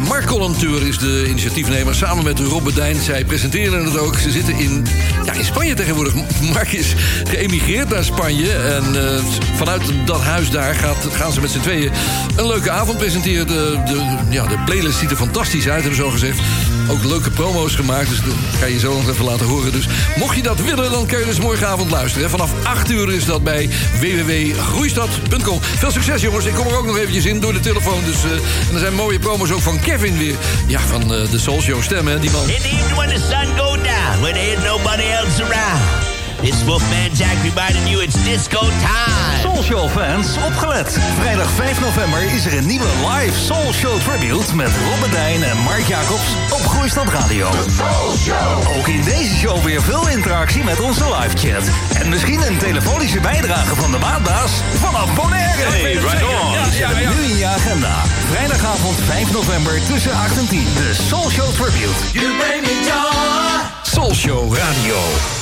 Mark 0.08 0.26
Collanteur 0.26 0.86
is 0.86 0.98
de 0.98 1.24
initiatiefnemer 1.28 1.94
samen 1.94 2.24
met 2.24 2.38
Rob 2.38 2.64
Bedijn. 2.64 2.96
Zij 3.02 3.24
presenteren 3.24 3.84
het 3.84 3.98
ook. 3.98 4.18
Ze 4.18 4.30
zitten 4.30 4.58
in, 4.58 4.86
ja, 5.32 5.38
in 5.38 5.44
Spanje 5.44 5.74
tegenwoordig. 5.74 6.14
Mark 6.52 6.72
is 6.72 6.94
geëmigreerd 7.24 7.88
naar 7.88 8.04
Spanje. 8.04 8.52
En 8.52 9.14
eh, 9.14 9.24
vanuit 9.54 9.82
dat 10.04 10.20
huis 10.20 10.50
daar 10.50 10.74
gaat, 10.74 11.06
gaan 11.12 11.32
ze 11.32 11.40
met 11.40 11.50
z'n 11.50 11.60
tweeën 11.60 11.92
een 12.36 12.46
leuke 12.46 12.70
avond 12.70 12.98
presenteren. 12.98 13.46
De, 13.46 13.82
de, 13.86 14.16
ja, 14.28 14.46
de 14.46 14.58
playlist 14.64 14.98
ziet 14.98 15.10
er 15.10 15.16
fantastisch 15.16 15.68
uit, 15.68 15.82
hebben 15.82 15.96
ze 15.96 16.02
zo 16.02 16.10
gezegd. 16.10 16.38
Ook 16.90 17.04
leuke 17.04 17.30
promo's 17.30 17.74
gemaakt, 17.74 18.08
dus 18.08 18.20
dat 18.20 18.34
ga 18.58 18.66
je 18.66 18.78
zo 18.78 18.94
nog 18.94 19.08
even 19.08 19.24
laten 19.24 19.46
horen. 19.46 19.72
Dus 19.72 19.86
mocht 20.16 20.36
je 20.36 20.42
dat 20.42 20.60
willen, 20.60 20.90
dan 20.90 21.06
kun 21.06 21.18
je 21.18 21.24
dus 21.24 21.40
morgenavond 21.40 21.90
luisteren. 21.90 22.30
Vanaf 22.30 22.50
8 22.62 22.90
uur 22.90 23.12
is 23.12 23.24
dat 23.24 23.44
bij 23.44 23.68
www.groeistad.com. 24.00 25.58
Veel 25.62 25.90
succes 25.90 26.22
jongens, 26.22 26.44
ik 26.44 26.54
kom 26.54 26.66
er 26.66 26.76
ook 26.78 26.86
nog 26.86 26.98
eventjes 26.98 27.24
in 27.24 27.40
door 27.40 27.52
de 27.52 27.60
telefoon. 27.60 28.04
Dus, 28.04 28.24
eh, 28.24 28.30
en 28.68 28.74
er 28.74 28.78
zijn 28.78 28.94
mooie 28.94 29.18
promos 29.18 29.52
ook 29.52 29.60
van 29.60 29.80
Kevin 29.80 30.18
weer. 30.18 30.34
Ja, 30.66 30.80
van 30.80 31.02
eh, 31.02 31.30
de 31.30 31.38
Soul 31.38 31.60
Show 31.60 31.82
stemmen, 31.82 32.12
hè, 32.12 32.20
die 32.20 32.30
man. 32.30 32.48
Evening 32.48 32.94
when 32.94 33.08
the 33.08 33.20
sun 33.30 33.56
go 33.56 33.76
down, 33.76 34.20
when 34.20 34.32
there 34.32 34.60
nobody 34.62 35.02
else 35.02 35.42
around. 35.42 35.97
This 36.48 36.64
Wolfman 36.64 37.12
Jack 37.12 37.36
reminding 37.44 37.86
you 37.92 38.00
it's 38.00 38.16
disco 38.24 38.60
time. 38.80 39.42
Soul 39.42 39.62
Show 39.62 39.88
fans, 39.88 40.36
opgelet. 40.46 40.98
Vrijdag 41.20 41.50
5 41.50 41.80
november 41.80 42.22
is 42.34 42.46
er 42.46 42.56
een 42.56 42.66
nieuwe 42.66 42.88
live 43.08 43.38
Soul 43.38 43.72
Show 43.72 44.00
tribute 44.00 44.54
met 44.56 44.70
Rob 44.88 45.12
Dijn 45.12 45.42
en 45.42 45.58
Mark 45.58 45.86
Jacobs 45.86 46.28
op 46.50 46.60
Groeistad 46.66 47.08
Radio. 47.08 47.46
Ook 48.76 48.88
in 48.88 49.02
deze 49.02 49.36
show 49.36 49.62
weer 49.64 49.82
veel 49.82 50.08
interactie 50.08 50.64
met 50.64 50.80
onze 50.80 51.04
live 51.04 51.36
chat. 51.36 51.64
En 52.02 52.08
misschien 52.08 52.40
een 52.40 52.58
telefonische 52.58 53.20
bijdrage 53.20 53.74
van 53.74 53.90
de 53.90 53.98
maandbaas 53.98 54.52
vanaf 54.74 55.14
Bonaire. 55.14 55.62
Hey, 55.62 55.92
right 55.92 56.22
on. 56.22 56.52
Ja, 56.52 56.66
ja, 56.72 56.98
ja. 56.98 57.10
Nu 57.10 57.22
in 57.22 57.36
je 57.36 57.46
agenda. 57.46 57.94
Vrijdagavond 58.30 58.96
5 59.06 59.32
november 59.32 59.80
tussen 59.86 60.12
8 60.12 60.38
en 60.38 60.48
10. 60.48 60.64
De 60.74 60.94
Soul 61.08 61.30
Show 61.30 61.50
tribute. 61.54 61.98
You 62.12 62.36
bring 62.36 62.60
me 62.60 62.84
joy. 62.84 63.62
Soul 63.82 64.14
Show 64.14 64.56
Radio. 64.56 65.37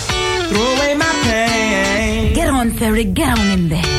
Throw 0.48 0.62
away 0.62 0.94
my 0.94 1.12
pain. 1.24 2.35
Get 2.35 2.48
on, 2.48 2.70
Ferry, 2.73 3.05
get 3.05 3.39
on 3.39 3.47
in 3.59 3.68
there. 3.68 3.95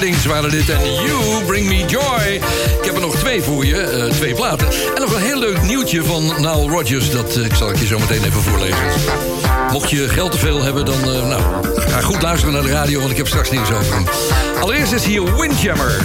De 0.00 0.06
Reddings 0.06 0.26
waren 0.26 0.50
dit 0.50 0.68
en 0.68 0.94
You 0.94 1.44
Bring 1.46 1.68
Me 1.68 1.84
Joy. 1.86 2.34
Ik 2.78 2.84
heb 2.84 2.94
er 2.94 3.00
nog 3.00 3.16
twee 3.16 3.42
voor 3.42 3.66
je, 3.66 3.76
eh, 3.76 4.10
twee 4.10 4.34
platen. 4.34 4.66
En 4.94 5.00
nog 5.00 5.14
een 5.14 5.22
heel 5.22 5.38
leuk 5.38 5.62
nieuwtje 5.62 6.04
van 6.04 6.24
Nile 6.24 6.68
Rodgers. 6.68 7.10
Dat 7.10 7.36
eh, 7.36 7.54
zal 7.54 7.70
ik 7.70 7.78
je 7.78 7.86
zo 7.86 7.98
meteen 7.98 8.24
even 8.24 8.42
voorlezen. 8.42 8.78
Mocht 9.72 9.90
je 9.90 10.08
geld 10.08 10.32
te 10.32 10.38
veel 10.38 10.62
hebben, 10.62 10.84
dan 10.84 11.00
eh, 11.00 11.28
nou, 11.28 11.42
ga 11.76 12.00
goed 12.00 12.22
luisteren 12.22 12.54
naar 12.54 12.62
de 12.62 12.70
radio... 12.70 12.98
want 12.98 13.10
ik 13.10 13.16
heb 13.16 13.26
straks 13.26 13.50
nieuws 13.50 13.70
over 13.70 13.94
hem. 13.94 14.04
Allereerst 14.60 14.92
is 14.92 15.04
hier 15.04 15.36
Windjammer. 15.36 16.00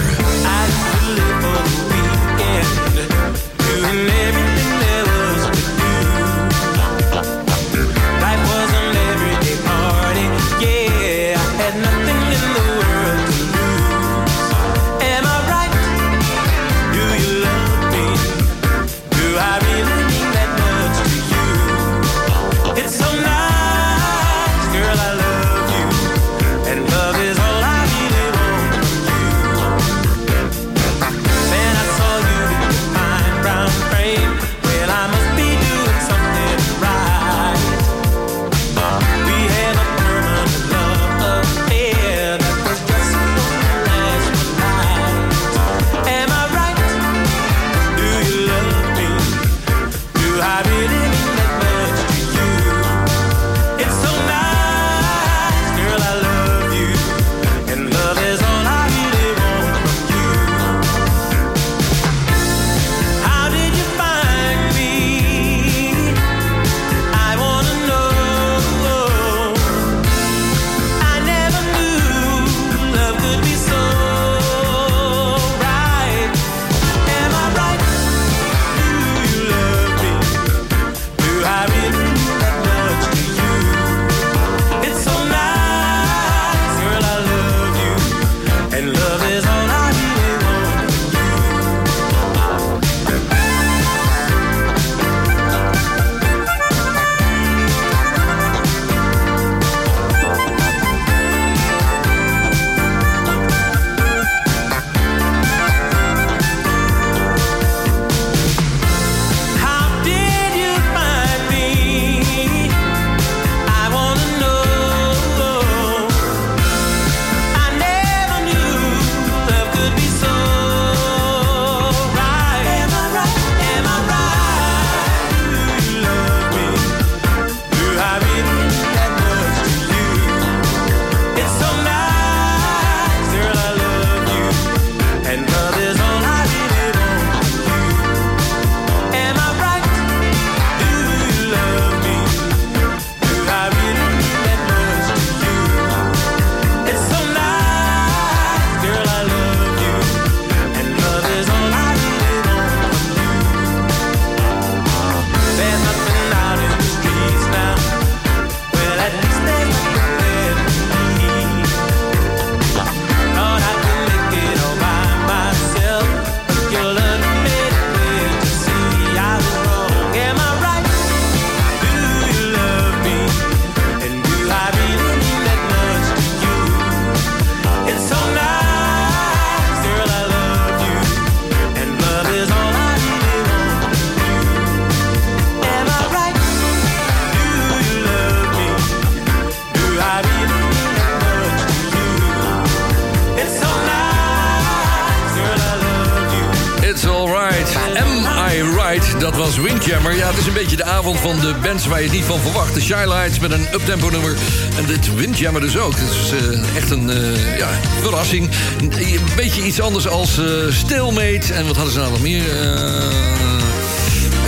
Met 203.48 203.58
een 203.58 203.74
uptempo 203.74 204.10
nummer. 204.10 204.36
En 204.76 204.86
dit 204.86 205.14
Windjammer 205.14 205.60
dus 205.60 205.76
ook. 205.78 205.94
Het 205.96 206.10
is 206.10 206.30
eh, 206.30 206.76
echt 206.76 206.90
een 206.90 207.10
eh, 207.10 207.58
ja, 207.58 207.68
verrassing. 208.00 208.50
Een, 208.80 208.92
beetje 209.36 209.62
iets 209.62 209.80
anders 209.80 210.08
als 210.08 210.38
eh 210.38 210.44
Stalemate. 210.70 211.52
En 211.52 211.66
wat 211.66 211.76
hadden 211.76 211.92
ze 211.92 211.98
nou 211.98 212.10
nog 212.10 212.22
meer? 212.22 212.42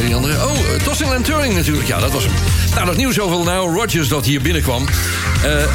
Die 0.05 0.15
andere. 0.15 0.35
Oh, 0.35 0.59
Tossing 0.85 1.11
and 1.11 1.25
Turning 1.25 1.55
natuurlijk. 1.55 1.87
Ja, 1.87 1.99
dat 1.99 2.11
was 2.11 2.25
hem. 2.25 2.33
Nou, 2.75 2.87
dat 2.87 2.97
nieuws 2.97 3.21
over 3.21 3.39
Nile 3.39 3.73
Rodgers 3.81 4.09
dat 4.09 4.25
hier 4.25 4.41
binnenkwam. 4.43 4.85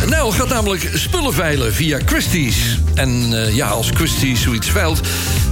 Nile 0.05 0.31
gaat 0.31 0.49
namelijk 0.49 0.89
spullen 0.93 1.33
veilen 1.33 1.73
via 1.73 1.99
Christie's. 2.05 2.55
En 2.93 3.33
ja, 3.55 3.67
als 3.67 3.89
Christie's 3.93 4.41
zoiets 4.41 4.69
veilt... 4.69 5.01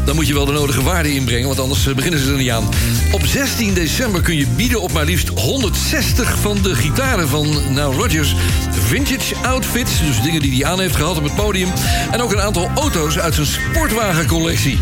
dan 0.05 0.15
moet 0.15 0.27
je 0.27 0.33
wel 0.33 0.45
de 0.45 0.51
nodige 0.51 0.83
waarde 0.83 1.13
inbrengen... 1.13 1.47
want 1.47 1.59
anders 1.59 1.87
eh, 1.87 1.95
beginnen 1.95 2.19
ze 2.19 2.31
er 2.31 2.37
niet 2.37 2.49
aan. 2.49 2.69
Op 3.11 3.25
16 3.25 3.73
december 3.73 4.21
kun 4.21 4.35
je 4.35 4.47
bieden 4.55 4.81
op 4.81 4.91
maar 4.91 5.05
liefst 5.05 5.27
160 5.27 6.37
van 6.37 6.57
de 6.61 6.75
gitaren 6.75 7.27
van 7.27 7.47
Nile 7.69 7.83
Rodgers. 7.83 8.35
Vintage 8.71 9.35
outfits, 9.41 9.99
dus 10.05 10.21
dingen 10.21 10.41
die 10.41 10.61
hij 10.61 10.71
aan 10.71 10.79
heeft 10.79 10.95
gehad 10.95 11.17
op 11.17 11.23
het 11.23 11.35
podium. 11.35 11.69
En 12.11 12.21
ook 12.21 12.31
een 12.31 12.41
aantal 12.41 12.69
auto's 12.75 13.19
uit 13.19 13.33
zijn 13.33 13.47
sportwagencollectie. 13.47 14.79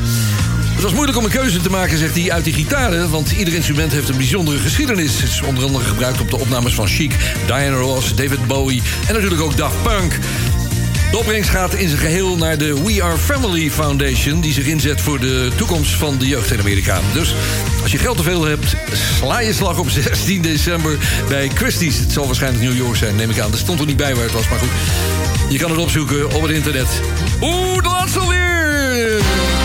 Het 0.79 0.87
was 0.87 0.93
moeilijk 0.93 1.17
om 1.17 1.23
een 1.23 1.39
keuze 1.39 1.61
te 1.61 1.69
maken, 1.69 1.97
zegt 1.97 2.15
hij, 2.15 2.31
uit 2.31 2.43
die 2.43 2.53
gitaren... 2.53 3.09
want 3.09 3.31
ieder 3.31 3.53
instrument 3.53 3.91
heeft 3.91 4.09
een 4.09 4.17
bijzondere 4.17 4.57
geschiedenis. 4.57 5.21
Het 5.21 5.29
is 5.29 5.41
onder 5.41 5.63
andere 5.63 5.85
gebruikt 5.85 6.21
op 6.21 6.29
de 6.29 6.39
opnames 6.39 6.73
van 6.73 6.87
Chic, 6.87 7.15
Diana 7.45 7.75
Ross, 7.75 8.15
David 8.15 8.47
Bowie... 8.47 8.81
en 9.07 9.13
natuurlijk 9.13 9.41
ook 9.41 9.57
Daft 9.57 9.83
Punk. 9.83 10.19
De 11.11 11.18
opbrengst 11.18 11.49
gaat 11.49 11.73
in 11.73 11.88
zijn 11.88 11.99
geheel 12.02 12.38
naar 12.38 12.57
de 12.57 12.84
We 12.84 13.03
Are 13.03 13.18
Family 13.18 13.72
Foundation... 13.72 14.41
die 14.41 14.53
zich 14.53 14.65
inzet 14.65 15.02
voor 15.02 15.19
de 15.19 15.52
toekomst 15.56 15.91
van 15.91 16.18
de 16.18 16.27
jeugd 16.27 16.52
in 16.52 16.60
Amerika. 16.60 16.99
Dus 17.14 17.36
als 17.81 17.91
je 17.91 17.98
geld 17.98 18.18
te 18.18 18.23
veel 18.23 18.45
hebt, 18.45 18.76
sla 19.18 19.40
je 19.40 19.53
slag 19.53 19.80
op 19.80 19.90
16 19.99 20.41
december 20.41 20.98
bij 21.27 21.49
Christie's. 21.53 21.99
Het 21.99 22.11
zal 22.11 22.26
waarschijnlijk 22.26 22.64
New 22.64 22.77
York 22.77 22.95
zijn, 22.95 23.15
neem 23.15 23.30
ik 23.30 23.40
aan. 23.40 23.52
Er 23.52 23.57
stond 23.57 23.80
er 23.80 23.86
niet 23.86 23.98
bij 23.98 24.15
waar 24.15 24.23
het 24.23 24.34
was, 24.34 24.49
maar 24.49 24.60
goed. 24.60 24.69
Je 25.49 25.57
kan 25.57 25.69
het 25.69 25.80
opzoeken 25.80 26.31
op 26.31 26.41
het 26.41 26.52
internet. 26.52 26.88
Oeh, 27.41 27.84
de 27.84 27.90
laatste 27.90 28.19
alweer! 28.19 29.59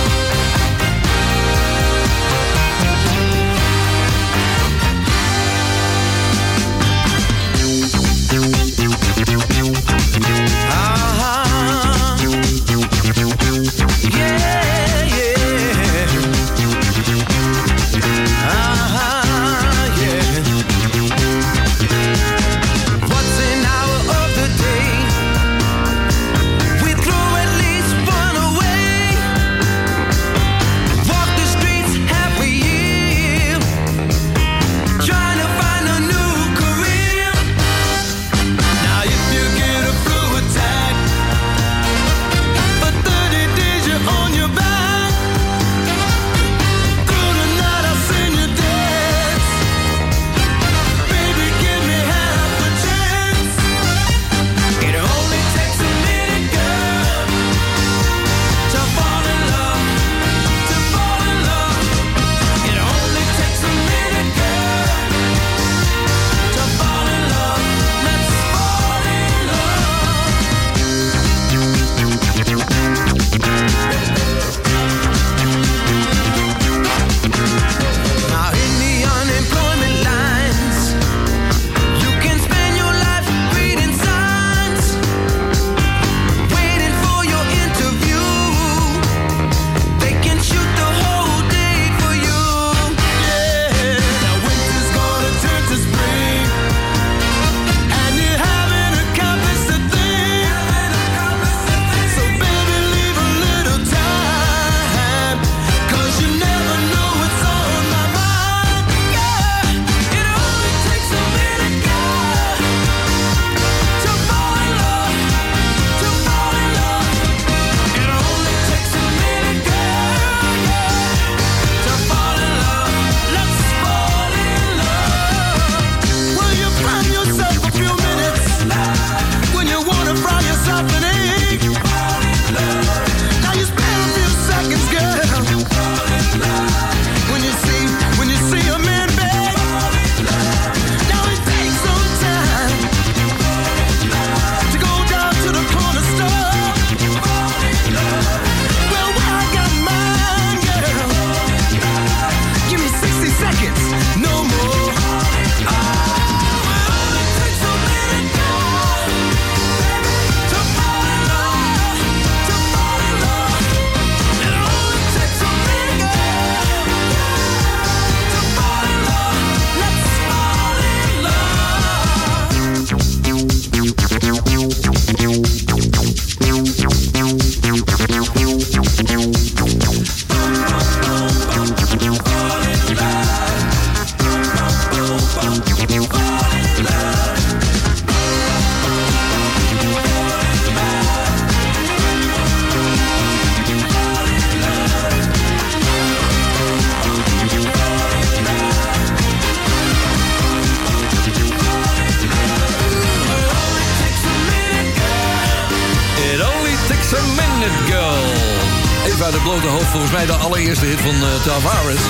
Blote 209.60 209.68
hoofd 209.68 209.90
volgens 209.90 210.12
mij 210.12 210.26
de 210.26 210.32
allereerste 210.32 210.86
hit 210.86 211.00
van 211.00 211.14
eh, 211.14 211.42
Tavares. 211.42 212.00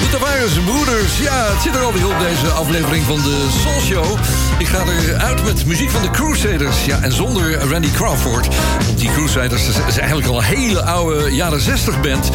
De 0.00 0.08
Tavares 0.10 0.52
Broeders, 0.64 1.18
ja, 1.18 1.46
het 1.52 1.62
zit 1.62 1.74
er 1.74 1.82
alweer 1.82 2.06
op 2.06 2.18
deze 2.18 2.46
aflevering 2.52 3.04
van 3.04 3.22
de 3.22 3.46
Soul 3.60 3.80
Show. 3.80 4.18
Ik 4.58 4.66
ga 4.66 4.82
eruit 5.08 5.44
met 5.44 5.66
muziek 5.66 5.90
van 5.90 6.02
de 6.02 6.10
Crusaders. 6.10 6.84
Ja, 6.84 7.00
en 7.02 7.12
zonder 7.12 7.68
Randy 7.70 7.90
Crawford. 7.90 8.48
Want 8.86 8.98
die 8.98 9.12
Crusaders 9.12 9.62
is 9.88 9.98
eigenlijk 9.98 10.28
al 10.28 10.36
een 10.38 10.44
hele 10.44 10.82
oude 10.82 11.34
jaren 11.34 11.60
60 11.60 12.00
band. 12.00 12.30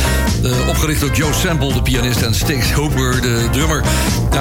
Opgericht 0.67 0.99
door 0.99 1.11
Joe 1.11 1.33
Sample, 1.33 1.73
de 1.73 1.81
pianist, 1.81 2.21
en 2.21 2.35
Sticks 2.35 2.71
Hooper, 2.71 3.21
de 3.21 3.47
drummer. 3.51 3.83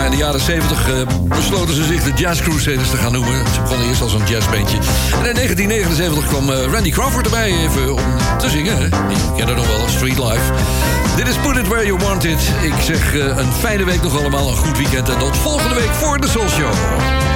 In 0.04 0.10
de 0.10 0.16
jaren 0.16 0.40
70 0.40 0.88
eh, 0.88 0.94
besloten 1.24 1.74
ze 1.74 1.84
zich 1.84 2.02
de 2.02 2.12
Jazz 2.14 2.42
Crusaders 2.42 2.90
te 2.90 2.96
gaan 2.96 3.12
noemen. 3.12 3.46
Ze 3.54 3.60
begonnen 3.60 3.88
eerst 3.88 4.00
als 4.00 4.12
een 4.12 4.26
jazzbandje. 4.26 4.76
En 5.12 5.26
in 5.28 5.34
1979 5.34 6.26
kwam 6.26 6.50
eh, 6.50 6.72
Randy 6.72 6.90
Crawford 6.90 7.24
erbij 7.24 7.52
even 7.58 7.94
om 7.94 8.16
te 8.38 8.50
zingen. 8.50 8.80
Je 8.80 9.32
kent 9.36 9.48
het 9.48 9.56
nog 9.56 9.66
wel, 9.66 9.88
Street 9.88 10.18
Life. 10.18 10.52
Dit 11.16 11.28
is 11.28 11.36
Put 11.36 11.56
It 11.56 11.68
Where 11.68 11.86
You 11.86 11.98
Want 11.98 12.24
It. 12.24 12.40
Ik 12.62 12.74
zeg 12.82 13.13
een 13.20 13.52
fijne 13.52 13.84
week 13.84 14.02
nog 14.02 14.18
allemaal, 14.18 14.48
een 14.48 14.56
goed 14.56 14.76
weekend... 14.76 15.08
en 15.08 15.18
tot 15.18 15.36
volgende 15.36 15.74
week 15.74 15.94
voor 15.94 16.20
de 16.20 16.28
Soul 16.28 16.48
Show. 16.48 17.33